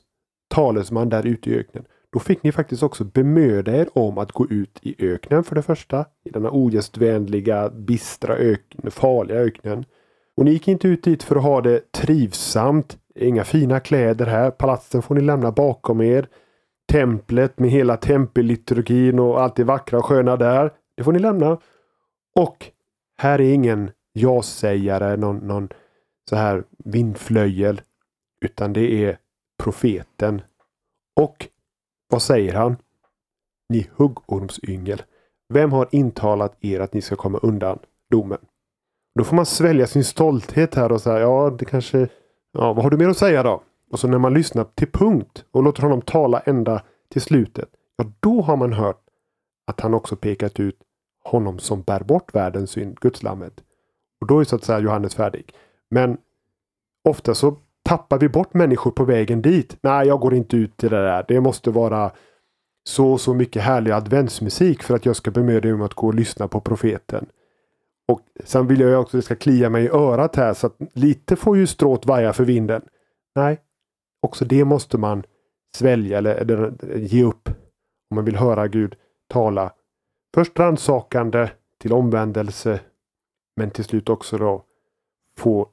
[0.50, 1.86] talesman där ute i öknen.
[2.12, 5.62] Då fick ni faktiskt också bemöda er om att gå ut i öknen för det
[5.62, 6.06] första.
[6.26, 9.86] I denna ogästvänliga, bistra öknen, farliga öknen.
[10.38, 12.98] Och ni gick inte ut dit för att ha det trivsamt.
[13.16, 14.52] Inga fina kläder här.
[14.52, 16.28] Palatsen får ni lämna bakom er.
[16.92, 20.72] Templet med hela tempelliturgin och allt det vackra och sköna där.
[20.98, 21.58] Det får ni lämna.
[22.36, 22.66] Och
[23.18, 25.70] här är ingen ja-sägare, någon, någon
[26.30, 27.82] så här vindflöjel.
[28.46, 29.18] Utan det är
[29.64, 30.42] profeten.
[31.16, 31.48] Och
[32.10, 32.76] vad säger han?
[33.70, 35.02] Ni huggormsyngel.
[35.54, 37.80] Vem har intalat er att ni ska komma undan
[38.12, 38.40] domen?
[39.16, 42.08] Då får man svälja sin stolthet här och säga ja, det kanske...
[42.52, 43.64] Ja, vad har du mer att säga då?
[43.92, 47.70] Och så när man lyssnar till punkt och låter honom tala ända till slutet.
[47.98, 49.02] Ja, då har man hört
[49.68, 50.80] att han också pekat ut
[51.24, 53.64] honom som bär bort världens synd, Gudslammet.
[54.22, 55.54] Och då är så att säga Johannes färdig.
[55.90, 56.18] Men
[57.10, 59.78] ofta så tappar vi bort människor på vägen dit.
[59.82, 61.26] Nej, jag går inte ut till det där.
[61.28, 62.12] Det måste vara
[62.84, 66.08] så och så mycket härlig adventsmusik för att jag ska bemöda mig om att gå
[66.08, 67.26] och lyssna på profeten.
[68.08, 70.76] Och Sen vill jag också att det ska klia mig i örat här så att
[70.94, 72.82] lite får ju stråt vaja för vinden.
[73.36, 73.60] Nej,
[74.22, 75.24] också det måste man
[75.76, 77.50] svälja eller, eller ge upp
[78.12, 78.96] om man vill höra Gud
[79.30, 79.74] tala.
[80.36, 81.50] Först rannsakande
[81.82, 82.80] till omvändelse
[83.56, 84.64] men till slut också då
[85.38, 85.70] få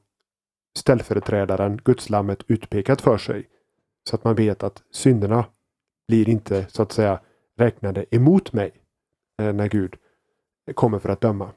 [0.77, 3.47] ställföreträdaren, gudslammet, utpekat för sig.
[4.09, 5.45] Så att man vet att synderna
[6.07, 7.19] blir inte så att säga
[7.57, 8.71] räknade emot mig
[9.41, 9.95] eh, när Gud
[10.73, 11.49] kommer för att döma.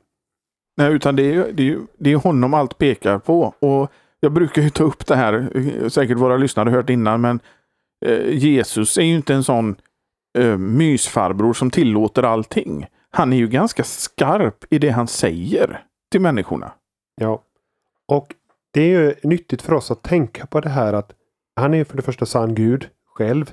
[0.77, 3.55] Nej, utan det är, det, är, det är honom allt pekar på.
[3.59, 7.41] Och Jag brukar ju ta upp det här, säkert våra lyssnare har hört innan, men
[8.07, 9.77] eh, Jesus är ju inte en sån
[10.39, 12.87] eh, mysfarbror som tillåter allting.
[13.11, 16.73] Han är ju ganska skarp i det han säger till människorna.
[17.21, 17.43] Ja,
[18.09, 18.35] och
[18.71, 21.13] det är ju nyttigt för oss att tänka på det här att
[21.57, 23.53] han är för det första sann Gud själv.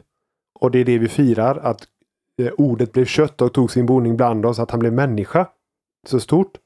[0.60, 1.88] Och det är det vi firar, att
[2.42, 5.48] eh, ordet blev kött och tog sin boning bland oss, att han blev människa.
[6.08, 6.58] Så stort.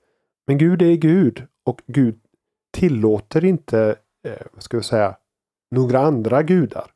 [0.47, 2.19] Men Gud är Gud och Gud
[2.73, 3.95] tillåter inte,
[4.27, 5.15] eh, vad ska vi säga,
[5.71, 6.91] några andra gudar.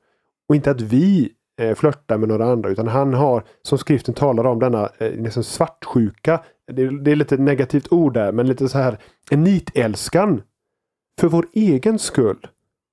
[0.50, 4.46] Och inte att vi eh, flörtar med några andra utan han har, som skriften talar
[4.46, 6.44] om, denna eh, nästan svartsjuka.
[6.68, 8.98] Det, det är lite negativt ord där, men lite så här
[9.32, 10.42] en nitälskan
[11.20, 12.48] för vår egen skull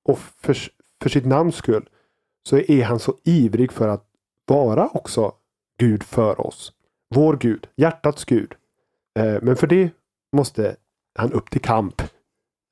[0.05, 0.57] och för,
[1.01, 1.89] för sitt namns skull
[2.47, 4.05] så är han så ivrig för att
[4.45, 5.33] vara också
[5.79, 6.73] Gud för oss.
[7.15, 8.53] Vår Gud, hjärtats Gud.
[9.19, 9.91] Eh, men för det
[10.35, 10.75] måste
[11.15, 12.01] han upp till kamp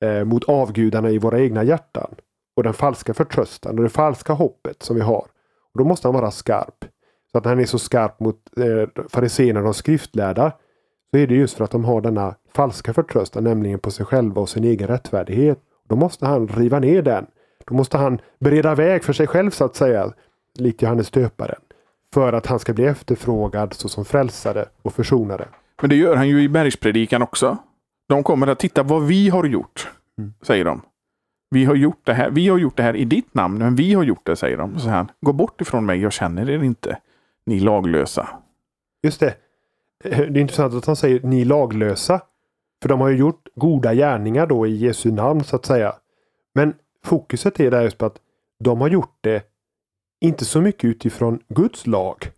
[0.04, 2.14] eh, mot avgudarna i våra egna hjärtan
[2.56, 5.26] och den falska förtröstan och det falska hoppet som vi har.
[5.72, 6.84] Och Då måste han vara skarp.
[7.32, 10.52] Så att han är så skarp mot eh, fariséerna och de skriftlärda
[11.14, 14.40] så är det just för att de har denna falska förtröstan, nämligen på sig själva
[14.40, 15.58] och sin egen rättfärdighet.
[15.88, 17.26] Då måste han riva ner den.
[17.66, 20.12] Då måste han bereda väg för sig själv så att säga,
[20.58, 21.60] likt Johannes döparen.
[22.14, 25.48] För att han ska bli efterfrågad såsom frälsare och försonare.
[25.80, 27.56] Men det gör han ju i bergspredikan också.
[28.08, 30.32] De kommer att titta vad vi har gjort, Mm.
[30.42, 30.80] säger de.
[31.50, 32.30] Vi har, gjort det här.
[32.30, 34.78] vi har gjort det här i ditt namn, men vi har gjort det, säger de.
[34.78, 36.98] Så han, gå bort ifrån mig, jag känner er inte,
[37.46, 38.28] ni laglösa.
[39.02, 39.34] Just det.
[40.02, 42.20] Eh, det är intressant att han säger ni laglösa.
[42.82, 45.94] För de har ju gjort goda gärningar då i Jesu namn så att säga.
[46.54, 48.20] Men fokuset är där just på att
[48.58, 49.42] de har gjort det
[50.20, 52.30] inte så mycket utifrån Guds lag.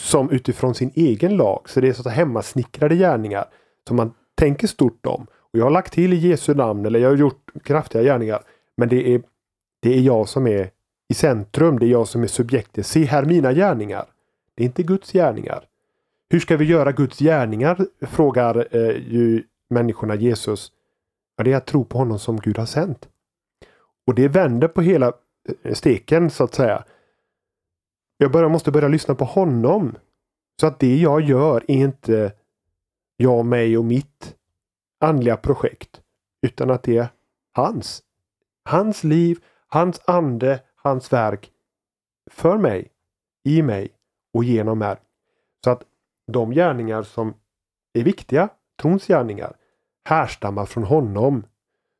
[0.00, 1.68] Som utifrån sin egen lag.
[1.68, 3.44] Så det är så att hemmasnickrade gärningar.
[3.88, 5.26] Som man tänker stort om.
[5.32, 8.42] Och jag har lagt till i Jesu namn eller jag har gjort kraftiga gärningar.
[8.76, 9.22] Men det är,
[9.80, 10.70] det är jag som är
[11.08, 11.78] i centrum.
[11.78, 12.86] Det är jag som är subjektet.
[12.86, 14.04] Se här mina gärningar.
[14.54, 15.64] Det är inte Guds gärningar.
[16.32, 17.86] Hur ska vi göra Guds gärningar?
[18.00, 20.72] Frågar eh, ju människorna Jesus.
[21.36, 23.08] Ja, det är att tro på honom som Gud har sänt.
[24.06, 25.12] Och det vänder på hela
[25.62, 26.84] eh, steken så att säga.
[28.16, 29.96] Jag börjar, måste börja lyssna på honom.
[30.60, 32.32] Så att det jag gör är inte
[33.16, 34.36] jag, mig och mitt
[35.00, 36.00] andliga projekt.
[36.46, 37.08] Utan att det är
[37.52, 38.02] hans.
[38.64, 41.50] Hans liv, hans ande, hans verk.
[42.30, 42.90] För mig,
[43.44, 43.88] i mig
[44.34, 44.96] och genom mig.
[45.64, 45.82] Så att
[46.26, 47.34] de gärningar som
[47.92, 48.48] är viktiga,
[48.82, 49.56] trons gärningar,
[50.04, 51.44] härstammar från honom.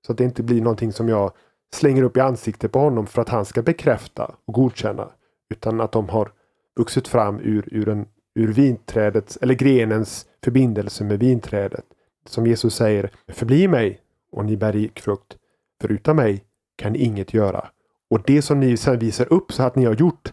[0.06, 1.32] Så att det inte blir någonting som jag
[1.74, 5.08] slänger upp i ansiktet på honom för att han ska bekräfta och godkänna.
[5.50, 6.32] Utan att de har
[6.76, 11.84] vuxit fram ur, ur, en, ur vinträdets eller grenens förbindelse med vinträdet.
[12.26, 14.00] Som Jesus säger, förbli mig
[14.32, 15.36] och ni bär rik frukt.
[15.80, 16.44] För utan mig
[16.76, 17.68] kan ni inget göra.
[18.10, 20.32] Och det som ni sedan visar upp så att ni har gjort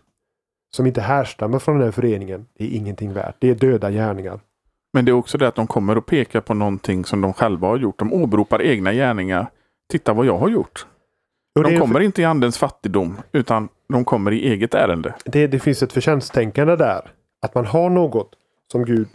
[0.76, 3.36] som inte härstammar från den här föreningen är ingenting värt.
[3.40, 4.40] Det är döda gärningar.
[4.94, 7.68] Men det är också det att de kommer och pekar på någonting som de själva
[7.68, 8.00] har gjort.
[8.00, 9.52] De åberopar egna gärningar.
[9.92, 10.86] Titta vad jag har gjort.
[11.64, 15.16] De kommer inte i andens fattigdom, utan de kommer i eget ärende.
[15.26, 17.12] det, det finns ett förtjänsttänkande där.
[17.42, 18.36] Att man har något
[18.72, 19.08] som Gud.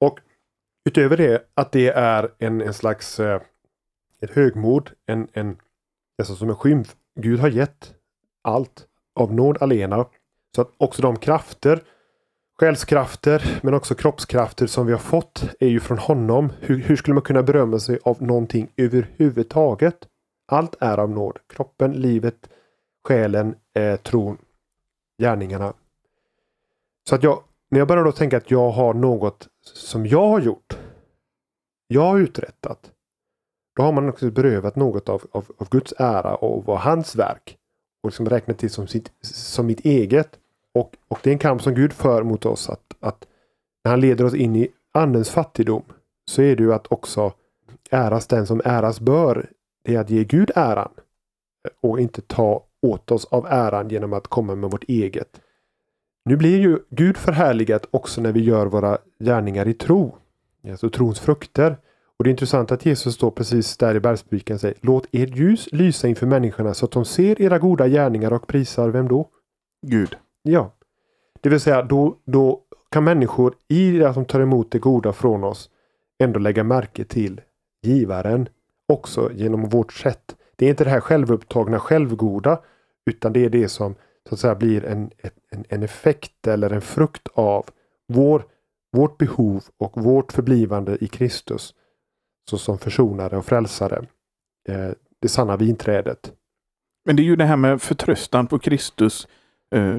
[0.00, 0.18] Och
[0.88, 3.40] utöver det att det är en, en slags eh,
[4.22, 4.90] ett högmod.
[5.06, 5.56] En, en,
[6.18, 6.96] nästan som en skymf.
[7.20, 7.94] Gud har gett
[8.42, 10.06] allt av nåd alena.
[10.54, 11.82] Så att också de krafter,
[12.60, 16.52] själskrafter men också kroppskrafter som vi har fått är ju från honom.
[16.60, 20.08] Hur, hur skulle man kunna berömma sig av någonting överhuvudtaget?
[20.46, 21.38] Allt är av nåd.
[21.46, 22.48] Kroppen, livet,
[23.08, 24.38] själen, eh, tron,
[25.22, 25.72] gärningarna.
[27.08, 30.40] Så att jag, när jag börjar då tänka att jag har något som jag har
[30.40, 30.78] gjort.
[31.86, 32.92] Jag har uträttat.
[33.76, 37.58] Då har man också berövat något av, av, av Guds ära och vad hans verk.
[38.02, 40.38] Och liksom räkna till som, sitt, som mitt eget.
[40.74, 42.70] Och, och det är en kamp som Gud för mot oss.
[42.70, 43.26] Att, att
[43.84, 45.82] när han leder oss in i andens fattigdom.
[46.24, 47.32] Så är det ju att också
[47.90, 49.50] äras den som äras bör.
[49.84, 50.90] Det är att ge Gud äran.
[51.80, 55.40] Och inte ta åt oss av äran genom att komma med vårt eget.
[56.24, 60.16] Nu blir ju Gud förhärligat också när vi gör våra gärningar i tro.
[60.70, 61.76] Alltså trons frukter.
[62.18, 65.36] Och det är intressant att Jesus står precis där i bergspredikan och säger Låt ert
[65.36, 69.28] ljus lysa inför människorna så att de ser era goda gärningar och prisar vem då?
[69.86, 70.16] Gud.
[70.42, 70.72] Ja.
[71.40, 75.12] Det vill säga då, då kan människor i det att de tar emot det goda
[75.12, 75.70] från oss
[76.22, 77.40] ändå lägga märke till
[77.82, 78.48] givaren
[78.88, 80.36] också genom vårt sätt.
[80.56, 82.60] Det är inte det här självupptagna självgoda
[83.06, 83.94] utan det är det som
[84.28, 85.10] så att säga blir en,
[85.50, 87.66] en, en effekt eller en frukt av
[88.08, 88.44] vår,
[88.92, 91.74] vårt behov och vårt förblivande i Kristus
[92.48, 94.06] såsom försonare och frälsare.
[94.68, 96.32] Eh, det sanna vinträdet.
[97.04, 99.28] Men det är ju det här med förtröstan på Kristus
[99.74, 99.94] eh,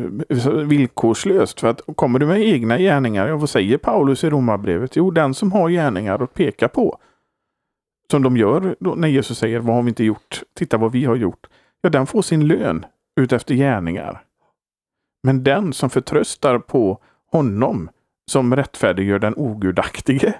[0.63, 1.59] villkorslöst.
[1.59, 4.95] För att kommer du med egna gärningar, ja, vad säger Paulus i Romarbrevet?
[4.95, 6.99] Jo, den som har gärningar att peka på.
[8.11, 10.43] Som de gör då, när Jesus säger, vad har vi inte gjort?
[10.53, 11.47] Titta vad vi har gjort.
[11.81, 12.85] Ja, den får sin lön
[13.19, 14.23] utefter gärningar.
[15.23, 17.89] Men den som förtröstar på honom
[18.31, 20.33] som rättfärdiggör den ogudaktige.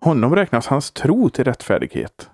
[0.00, 2.30] Honom räknas hans tro till rättfärdighet.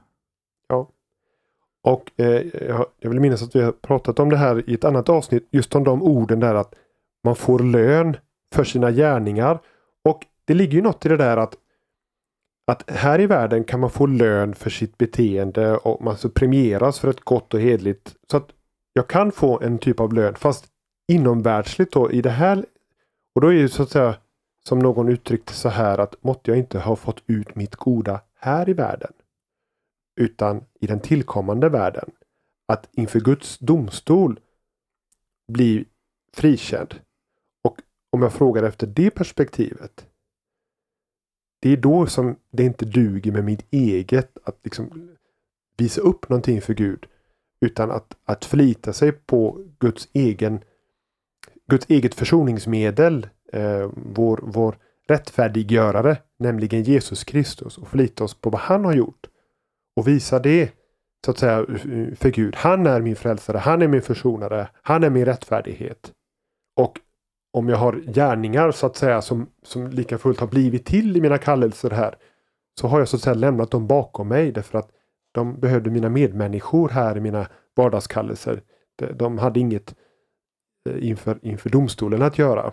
[1.85, 5.09] Och eh, jag- vill minnas att vi har pratat om det här i ett annat
[5.09, 5.49] avsnitt.
[5.51, 6.75] Just om de orden där att
[7.25, 8.17] man får lön
[8.55, 9.59] för sina gärningar.
[10.05, 11.55] Och det ligger ju något i det där att
[12.67, 16.99] att här i världen kan man få lön för sitt beteende och man så premieras
[17.01, 18.15] för ett gott och hedligt.
[18.31, 18.49] Så att
[18.93, 20.67] jag kan få en typ av lön fast
[21.13, 22.65] inomvärldsligt då i det här.
[23.35, 24.15] Och då är ju så att säga
[24.69, 28.69] som någon uttryckte så här att måtte jag inte ha fått ut mitt goda här
[28.69, 29.13] i världen
[30.17, 32.11] utan i den tillkommande världen.
[32.67, 34.41] Att inför Guds domstol
[35.49, 35.85] bli
[36.33, 36.95] frikänd.
[37.63, 40.07] Och om jag frågar efter det perspektivet.
[41.61, 45.17] Det är då som det inte duger med mitt eget att liksom
[45.77, 47.07] visa upp någonting för Gud.
[47.61, 50.65] Utan att, att förlita sig på Guds egen
[51.67, 54.77] Guds eget försoningsmedel, eh, vår, vår
[55.09, 59.27] rättfärdiggörare, nämligen Jesus Kristus och förlita oss på vad han har gjort.
[59.97, 60.73] Och visa det
[61.25, 61.67] så att säga
[62.17, 62.55] för Gud.
[62.57, 66.13] Han är min frälsare, han är min försonare, han är min rättfärdighet.
[66.77, 67.01] Och
[67.53, 71.21] om jag har gärningar så att säga som, som lika fullt har blivit till i
[71.21, 72.15] mina kallelser här
[72.81, 74.91] så har jag så att säga lämnat dem bakom mig därför att
[75.33, 78.63] de behövde mina medmänniskor här i mina vardagskallelser.
[79.15, 79.95] De, hade inget
[80.89, 82.73] eh, inför, inför domstolen att göra.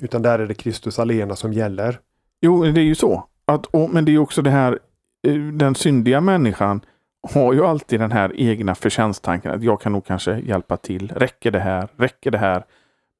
[0.00, 1.98] Utan där är det Kristus alena som gäller.
[2.40, 3.24] Jo, det är ju så.
[3.44, 4.78] Att, och, men det är också det här,
[5.26, 6.80] eh, den syndiga människan
[7.32, 11.12] har ju alltid den här egna förtjänsttanken att jag kan nog kanske hjälpa till.
[11.16, 11.88] Räcker det här?
[11.96, 12.64] Räcker det här?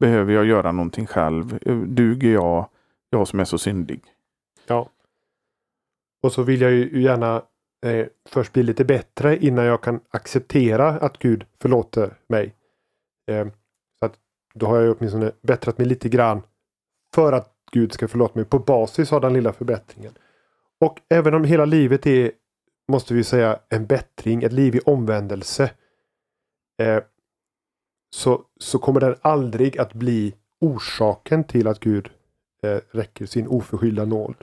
[0.00, 1.58] Behöver jag göra någonting själv?
[1.87, 2.68] Duger jag?
[3.11, 4.00] Jag som är så syndig.
[4.66, 4.88] Ja.
[6.22, 7.42] Och så vill jag ju gärna
[7.87, 12.54] eh, först bli lite bättre innan jag kan acceptera att Gud förlåter mig.
[13.30, 13.46] Eh,
[13.98, 14.14] så att
[14.54, 16.42] Då har jag åtminstone bättrat mig lite grann
[17.14, 20.12] för att Gud ska förlåta mig på basis av den lilla förbättringen.
[20.81, 22.33] Och även om hela livet är,
[22.88, 25.70] måste vi säga, en bättring, ett liv i omvändelse.
[26.83, 27.03] Eh,
[28.14, 32.11] så, så kommer den aldrig att bli orsaken till att Gud
[32.62, 34.35] eh, räcker sin oförskyllda nåd.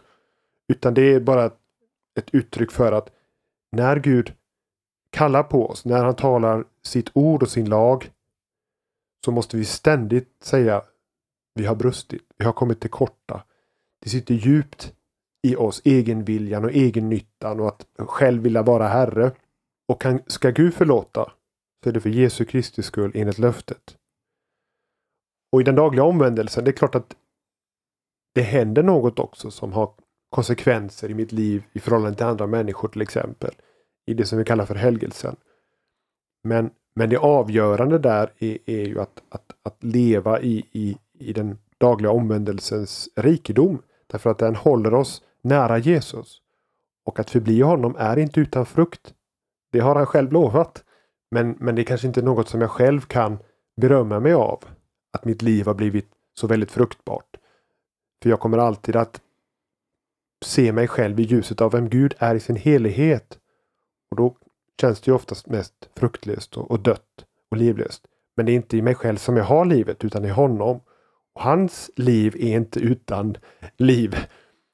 [0.67, 1.45] Utan det är bara
[2.19, 3.10] ett uttryck för att
[3.71, 4.34] när Gud
[5.10, 8.12] kallar på oss, när han talar sitt ord och sin lag,
[9.25, 10.84] så måste vi ständigt säga
[11.59, 13.43] vi har brustit, vi har kommit till korta.
[14.03, 14.93] Det sitter djupt
[15.47, 19.31] i oss, egenviljan och egennyttan och att själv vilja vara Herre.
[19.87, 21.31] Och kan, ska Gud förlåta
[21.83, 23.97] så är det för Jesu Kristi skull enligt löftet.
[25.51, 27.15] Och i den dagliga omvändelsen, det är klart att
[28.35, 29.93] det händer något också som har
[30.29, 33.51] konsekvenser i mitt liv i förhållande till andra människor till exempel.
[34.05, 35.35] I det som vi kallar för helgelsen.
[36.43, 41.34] Men, men det avgörande där är, är ju att, att, att leva i, i, i
[41.34, 43.82] den dagliga omvändelsens rikedom.
[44.08, 46.41] Därför att den håller oss nära Jesus.
[47.05, 49.13] Och att förbli honom är inte utan frukt.
[49.71, 50.84] Det har han själv lovat.
[51.32, 53.38] Men, men det är kanske inte något som jag själv kan
[53.77, 54.63] berömma mig av.
[55.12, 57.38] Att mitt liv har blivit så väldigt fruktbart.
[58.23, 59.21] För jag kommer alltid att
[60.45, 63.39] se mig själv i ljuset av vem Gud är i sin helighet.
[64.12, 64.36] Och då
[64.82, 68.08] känns det ju oftast mest fruktlöst och, och dött och livlöst.
[68.36, 70.79] Men det är inte i mig själv som jag har livet utan i honom.
[71.39, 73.38] Hans liv är inte utan
[73.78, 74.15] liv.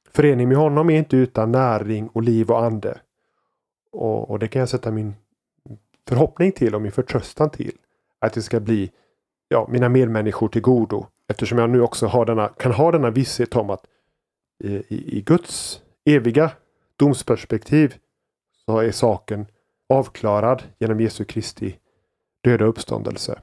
[0.10, 3.00] Förening med honom är inte utan näring och liv och ande.
[3.92, 5.16] Och, och det kan jag sätta min
[6.08, 7.72] förhoppning till och min förtröstan till.
[8.20, 8.92] Att det ska bli
[9.48, 11.08] ja, mina medmänniskor till godo.
[11.28, 13.86] Eftersom jag nu också har denna, kan ha denna visshet om att
[14.64, 16.52] i, i, i Guds eviga
[16.96, 17.96] domsperspektiv
[18.66, 19.46] så är saken
[19.90, 21.80] avklarad genom Jesu Kristi
[22.44, 23.42] döda uppståndelse.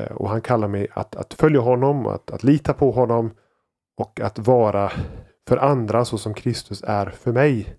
[0.00, 3.30] Eh, och han kallar mig att, att följa honom, att, att lita på honom
[3.96, 4.92] och att vara
[5.48, 7.76] för andra så som Kristus är för mig.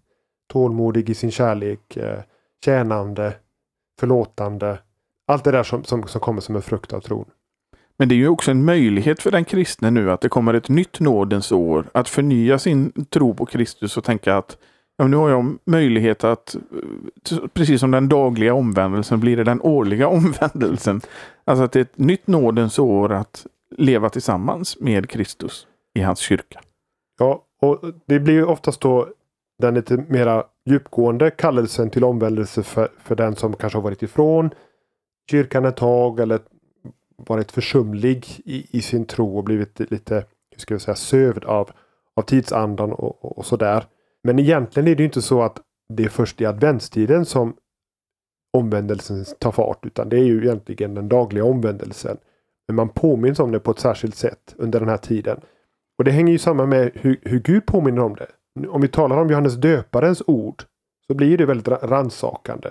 [0.54, 2.20] Tålmodig i sin kärlek, eh,
[2.66, 3.34] tjänande,
[4.00, 4.80] förlåtande.
[5.28, 7.26] Allt det där som, som, som kommer som en frukt av tron.
[7.98, 10.70] Men det är ju också en möjlighet för den kristne nu att det kommer ett
[10.70, 11.86] nytt nådens år.
[11.92, 14.58] Att förnya sin tro på Kristus och tänka att
[15.10, 16.56] nu har jag möjlighet att,
[17.32, 21.02] eh, precis som den dagliga omvändelsen, blir det den årliga omvändelsen.
[21.46, 23.46] Alltså att det är ett nytt nådens år att
[23.78, 26.62] leva tillsammans med Kristus i hans kyrka.
[27.20, 29.08] Ja, och det blir ju oftast då
[29.60, 34.50] den lite mera djupgående kallelsen till omvändelse för, för den som kanske har varit ifrån
[35.32, 36.40] kyrkan ett tag eller
[37.18, 40.16] varit försumlig i, i sin tro och blivit lite,
[40.52, 41.72] hur ska jag säga, sövd av,
[42.16, 43.86] av tidsandan och, och, och sådär.
[44.24, 45.62] Men egentligen är det inte så att
[45.94, 47.56] det är först i adventstiden som
[48.58, 52.18] omvändelsen tar fart, utan det är ju egentligen den dagliga omvändelsen.
[52.68, 55.41] Men man påminns om det på ett särskilt sätt under den här tiden.
[55.98, 58.28] Och det hänger ju samman med hur, hur Gud påminner om det.
[58.68, 60.64] Om vi talar om Johannes döparens ord
[61.08, 62.70] så blir det väldigt rannsakande.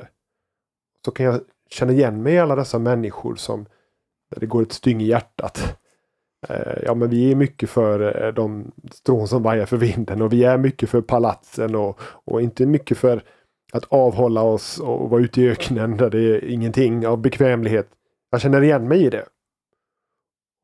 [1.05, 3.67] Så kan jag känna igen mig i alla dessa människor som
[4.31, 5.80] där det går ett styng i hjärtat.
[6.49, 10.33] Eh, ja men vi är mycket för eh, de strån som vajar för vinden och
[10.33, 13.23] vi är mycket för palatsen och, och inte mycket för
[13.73, 17.89] att avhålla oss och vara ute i öknen där det är ingenting av bekvämlighet.
[18.31, 19.25] Jag känner igen mig i det.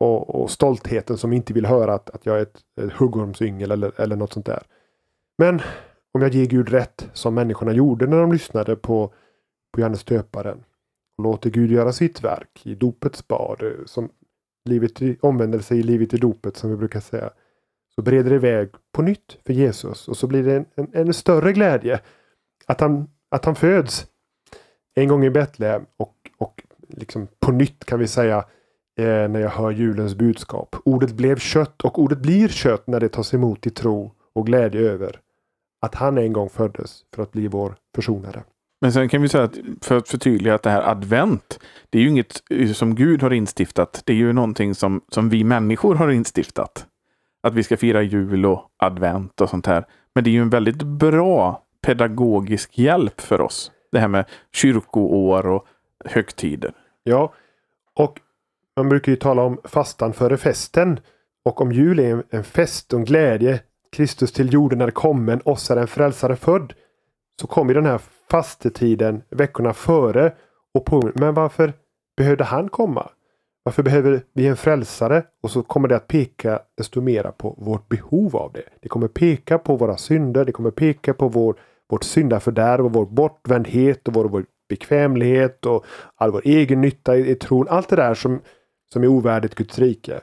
[0.01, 4.01] Och, och stoltheten som inte vill höra att, att jag är ett, ett huggormsyngel eller,
[4.01, 4.63] eller något sånt där.
[5.39, 5.61] Men
[6.13, 9.13] om jag ger Gud rätt som människorna gjorde när de lyssnade på,
[9.73, 10.65] på Johannes döparen
[11.19, 13.63] och låter Gud göra sitt verk i dopets bad.
[13.63, 14.11] Eh, som
[14.69, 17.31] livet i, omvändelse i livet i dopet som vi brukar säga.
[17.95, 21.15] Så breder det väg på nytt för Jesus och så blir det en, en, en
[21.15, 22.01] större glädje
[22.67, 24.07] att han, att han föds
[24.95, 28.39] en gång i Betlehem och, och liksom på nytt kan vi säga
[28.99, 30.77] eh, när jag hör julens budskap.
[30.85, 34.81] Ordet blev kött och ordet blir kött när det tas emot i tro och glädje
[34.81, 35.21] över
[35.81, 38.45] att han en gång föddes för att bli vår försonare.
[38.81, 41.59] Men sen kan vi säga att för att förtydliga att det här advent,
[41.91, 44.03] det är ju inget eh, som Gud har instiftat.
[44.05, 46.87] Det är ju någonting som, som vi människor har instiftat.
[47.43, 49.85] Att vi ska fira jul och advent och sånt här.
[50.15, 53.73] Men det är ju en väldigt bra pedagogisk hjälp för oss.
[53.93, 55.67] Det här med kyrkoår och
[56.05, 56.73] högtider.
[57.03, 57.33] Ja,
[57.95, 58.21] och
[58.77, 61.01] man brukar ju tala om fastan före festen.
[61.45, 63.61] Och om jul är en fest och en glädje,
[63.93, 66.73] Kristus till jorden är kommen, oss är en frälsare född.
[67.41, 68.01] Så kommer den här
[68.31, 70.33] fastetiden veckorna före
[70.75, 71.11] och på.
[71.15, 71.73] Men varför
[72.17, 73.11] behövde han komma?
[73.63, 75.23] Varför behöver vi en frälsare?
[75.43, 78.63] Och så kommer det att peka desto mera på vårt behov av det.
[78.81, 80.45] Det kommer peka på våra synder.
[80.45, 81.57] Det kommer peka på vår,
[81.91, 87.31] vårt syndafördärv och vår bortvändhet och vår, vår bekvämlighet och all vår egen nytta i,
[87.31, 87.69] i tron.
[87.69, 88.41] Allt det där som,
[88.93, 90.21] som är ovärdigt Guds rike.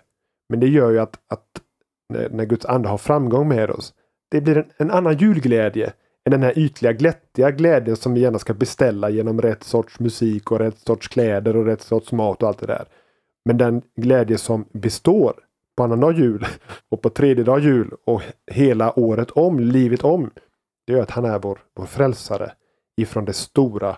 [0.50, 1.48] Men det gör ju att, att
[2.10, 3.94] när, när Guds ande har framgång med oss.
[4.32, 5.94] Det blir en, en annan julglädje
[6.26, 10.52] än den här ytliga glättiga glädjen som vi gärna ska beställa genom rätt sorts musik
[10.52, 12.86] och rätt sorts kläder och rätt sorts mat och allt det där.
[13.46, 15.34] Men den glädje som består
[15.76, 16.46] på annandag jul
[16.90, 18.22] och på tredje dag jul och
[18.52, 20.30] hela året om, livet om.
[20.88, 22.52] Det är att han är vår, vår frälsare
[22.98, 23.98] ifrån det stora,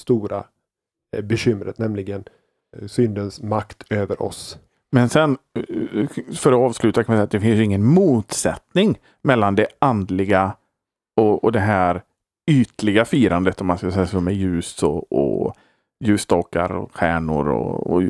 [0.00, 0.44] stora
[1.16, 2.24] eh, bekymret, nämligen
[2.76, 4.58] eh, syndens makt över oss.
[4.92, 9.54] Men sen, eh, för att avsluta kan man säga att det finns ingen motsättning mellan
[9.54, 10.56] det andliga
[11.16, 12.02] och, och det här
[12.50, 15.54] ytliga firandet, om man ska säga så, med ljus och, och
[16.04, 18.02] ljusstakar och stjärnor och, och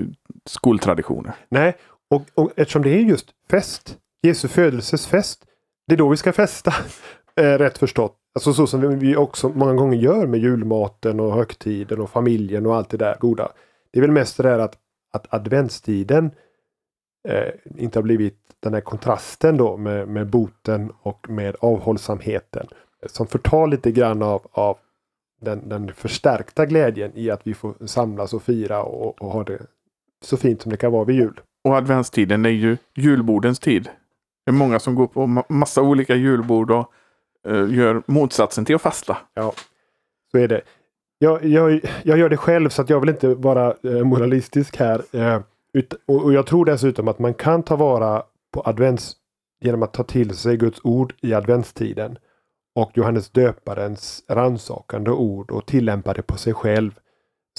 [0.44, 1.34] skoltraditioner.
[1.48, 1.76] Nej,
[2.10, 5.44] och, och eftersom det är just fest, Jesu födelses fest,
[5.86, 6.74] det är då vi ska festa.
[7.40, 8.16] Eh, rätt förstått.
[8.34, 12.76] Alltså så som vi också många gånger gör med julmaten och högtiden och familjen och
[12.76, 13.52] allt det där goda.
[13.92, 14.78] Det är väl mest det där att,
[15.12, 16.30] att adventstiden
[17.28, 17.48] eh,
[17.78, 22.66] inte har blivit den här kontrasten då med, med boten och med avhållsamheten.
[23.06, 24.78] Som förtar lite grann av, av
[25.40, 29.58] den, den förstärkta glädjen i att vi får samlas och fira och, och ha det
[30.24, 31.40] så fint som det kan vara vid jul.
[31.64, 33.88] Och adventstiden är ju julbordens tid.
[34.44, 36.92] Det är många som går på massa olika julbord och
[37.48, 39.16] uh, gör motsatsen till att fasta.
[39.34, 39.52] Ja,
[40.32, 40.60] så är det.
[41.18, 45.02] Jag, jag, jag gör det själv så att jag vill inte vara uh, moralistisk här.
[45.14, 45.40] Uh,
[45.72, 48.22] ut, och, och, jag tror dessutom att man kan ta vara
[48.52, 49.16] på advents
[49.60, 52.18] genom att ta till sig Guds ord i adventstiden
[52.76, 56.90] och Johannes döparens rannsakande ord och tillämpa det på sig själv.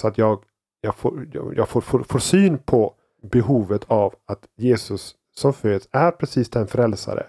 [0.02, 0.44] Så att jag,
[0.82, 6.12] jag, får, jag får, får, får syn på behovet av att Jesus som föds är
[6.12, 7.26] precis den frälsare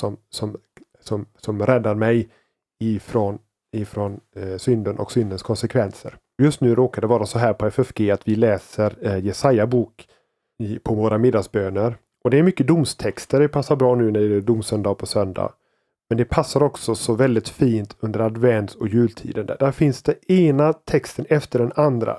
[0.00, 0.56] som, som,
[1.00, 2.28] som, som räddar mig
[2.80, 3.38] ifrån,
[3.72, 6.16] ifrån eh, synden och syndens konsekvenser.
[6.42, 10.08] Just nu råkar det vara så här på FFG att vi läser eh, Jesaja bok
[10.58, 11.96] i, på våra middagsböner.
[12.24, 13.40] Och det är mycket domstexter.
[13.40, 15.52] Det passar bra nu när det är domsöndag på söndag.
[16.12, 19.46] Men det passar också så väldigt fint under advents och jultiden.
[19.46, 22.16] Där, där finns det ena texten efter den andra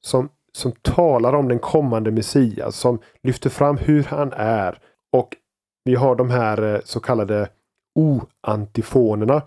[0.00, 4.78] som, som talar om den kommande Messias, som lyfter fram hur han är.
[5.12, 5.36] Och
[5.84, 7.48] vi har de här eh, så kallade
[7.94, 9.42] o-antifonerna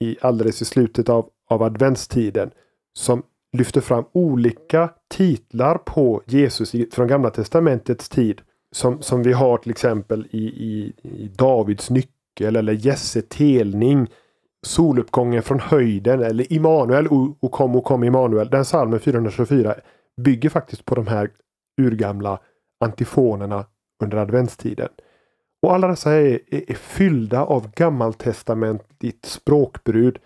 [0.00, 2.50] i, alldeles i slutet av, av adventstiden
[2.92, 3.22] som
[3.52, 8.40] lyfter fram olika titlar på Jesus från Gamla Testamentets tid.
[8.72, 14.08] Som, som vi har till exempel i, i, i Davids nyckel cykel eller Jesse telning.
[14.66, 18.48] Soluppgången från höjden eller Immanuel, O kom, o kom Immanuel.
[18.50, 19.74] Den salmen 424
[20.16, 21.30] bygger faktiskt på de här
[21.80, 22.38] urgamla
[22.84, 23.66] antifonerna
[24.02, 24.88] under adventstiden.
[25.62, 30.18] Och alla dessa är, är, är fyllda av gammaltestamentligt språkbrud.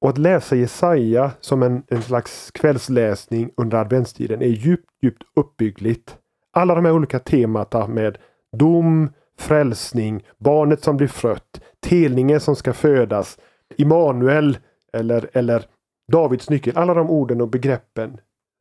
[0.00, 6.16] Och att läsa Jesaja som en, en slags kvällsläsning under adventstiden är djupt, djupt uppbyggligt.
[6.52, 8.18] Alla de här olika temata med
[8.56, 13.38] dom, frälsning, barnet som blir fött, telningen som ska födas,
[13.76, 14.58] Immanuel
[14.92, 15.66] eller, eller
[16.12, 16.76] Davids nyckel.
[16.76, 18.20] Alla de orden och begreppen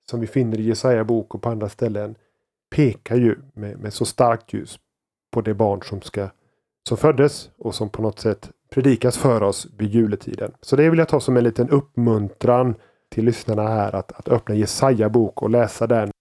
[0.09, 2.15] som vi finner i Jesaja bok och på andra ställen
[2.75, 4.79] pekar ju med, med så starkt ljus
[5.33, 6.27] på det barn som, ska,
[6.87, 10.51] som föddes och som på något sätt predikas för oss vid juletiden.
[10.61, 12.75] Så det vill jag ta som en liten uppmuntran
[13.11, 16.11] till lyssnarna här att, att öppna Jesaja bok och läsa den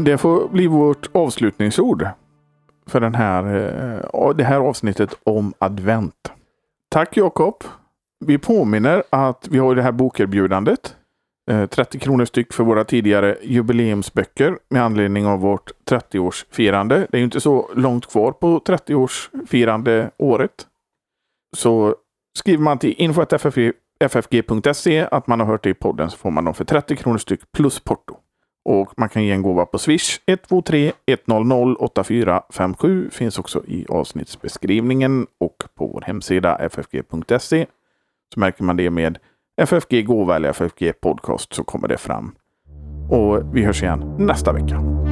[0.00, 2.08] Det får bli vårt avslutningsord
[2.86, 3.44] för den här,
[4.14, 6.32] eh, det här avsnittet om advent.
[6.88, 7.64] Tack Jakob!
[8.24, 10.96] Vi påminner att vi har det här bokerbjudandet.
[11.50, 17.06] Eh, 30 kronor styck för våra tidigare jubileumsböcker med anledning av vårt 30-årsfirande.
[17.10, 20.66] Det är ju inte så långt kvar på 30-årsfirande året.
[21.56, 21.94] Så
[22.38, 23.48] skriver man till info.ffg.se
[25.10, 27.52] att man har hört det i podden så får man dem för 30 kronor styck
[27.52, 28.16] plus porto.
[28.68, 33.10] Och man kan ge en gåva på Swish 123 100 8457.
[33.10, 37.66] Finns också i avsnittsbeskrivningen och på vår hemsida ffg.se.
[38.34, 39.18] Så märker man det med
[39.60, 42.34] FFG gåva eller FFG podcast så kommer det fram.
[43.10, 45.07] Och vi hörs igen nästa vecka.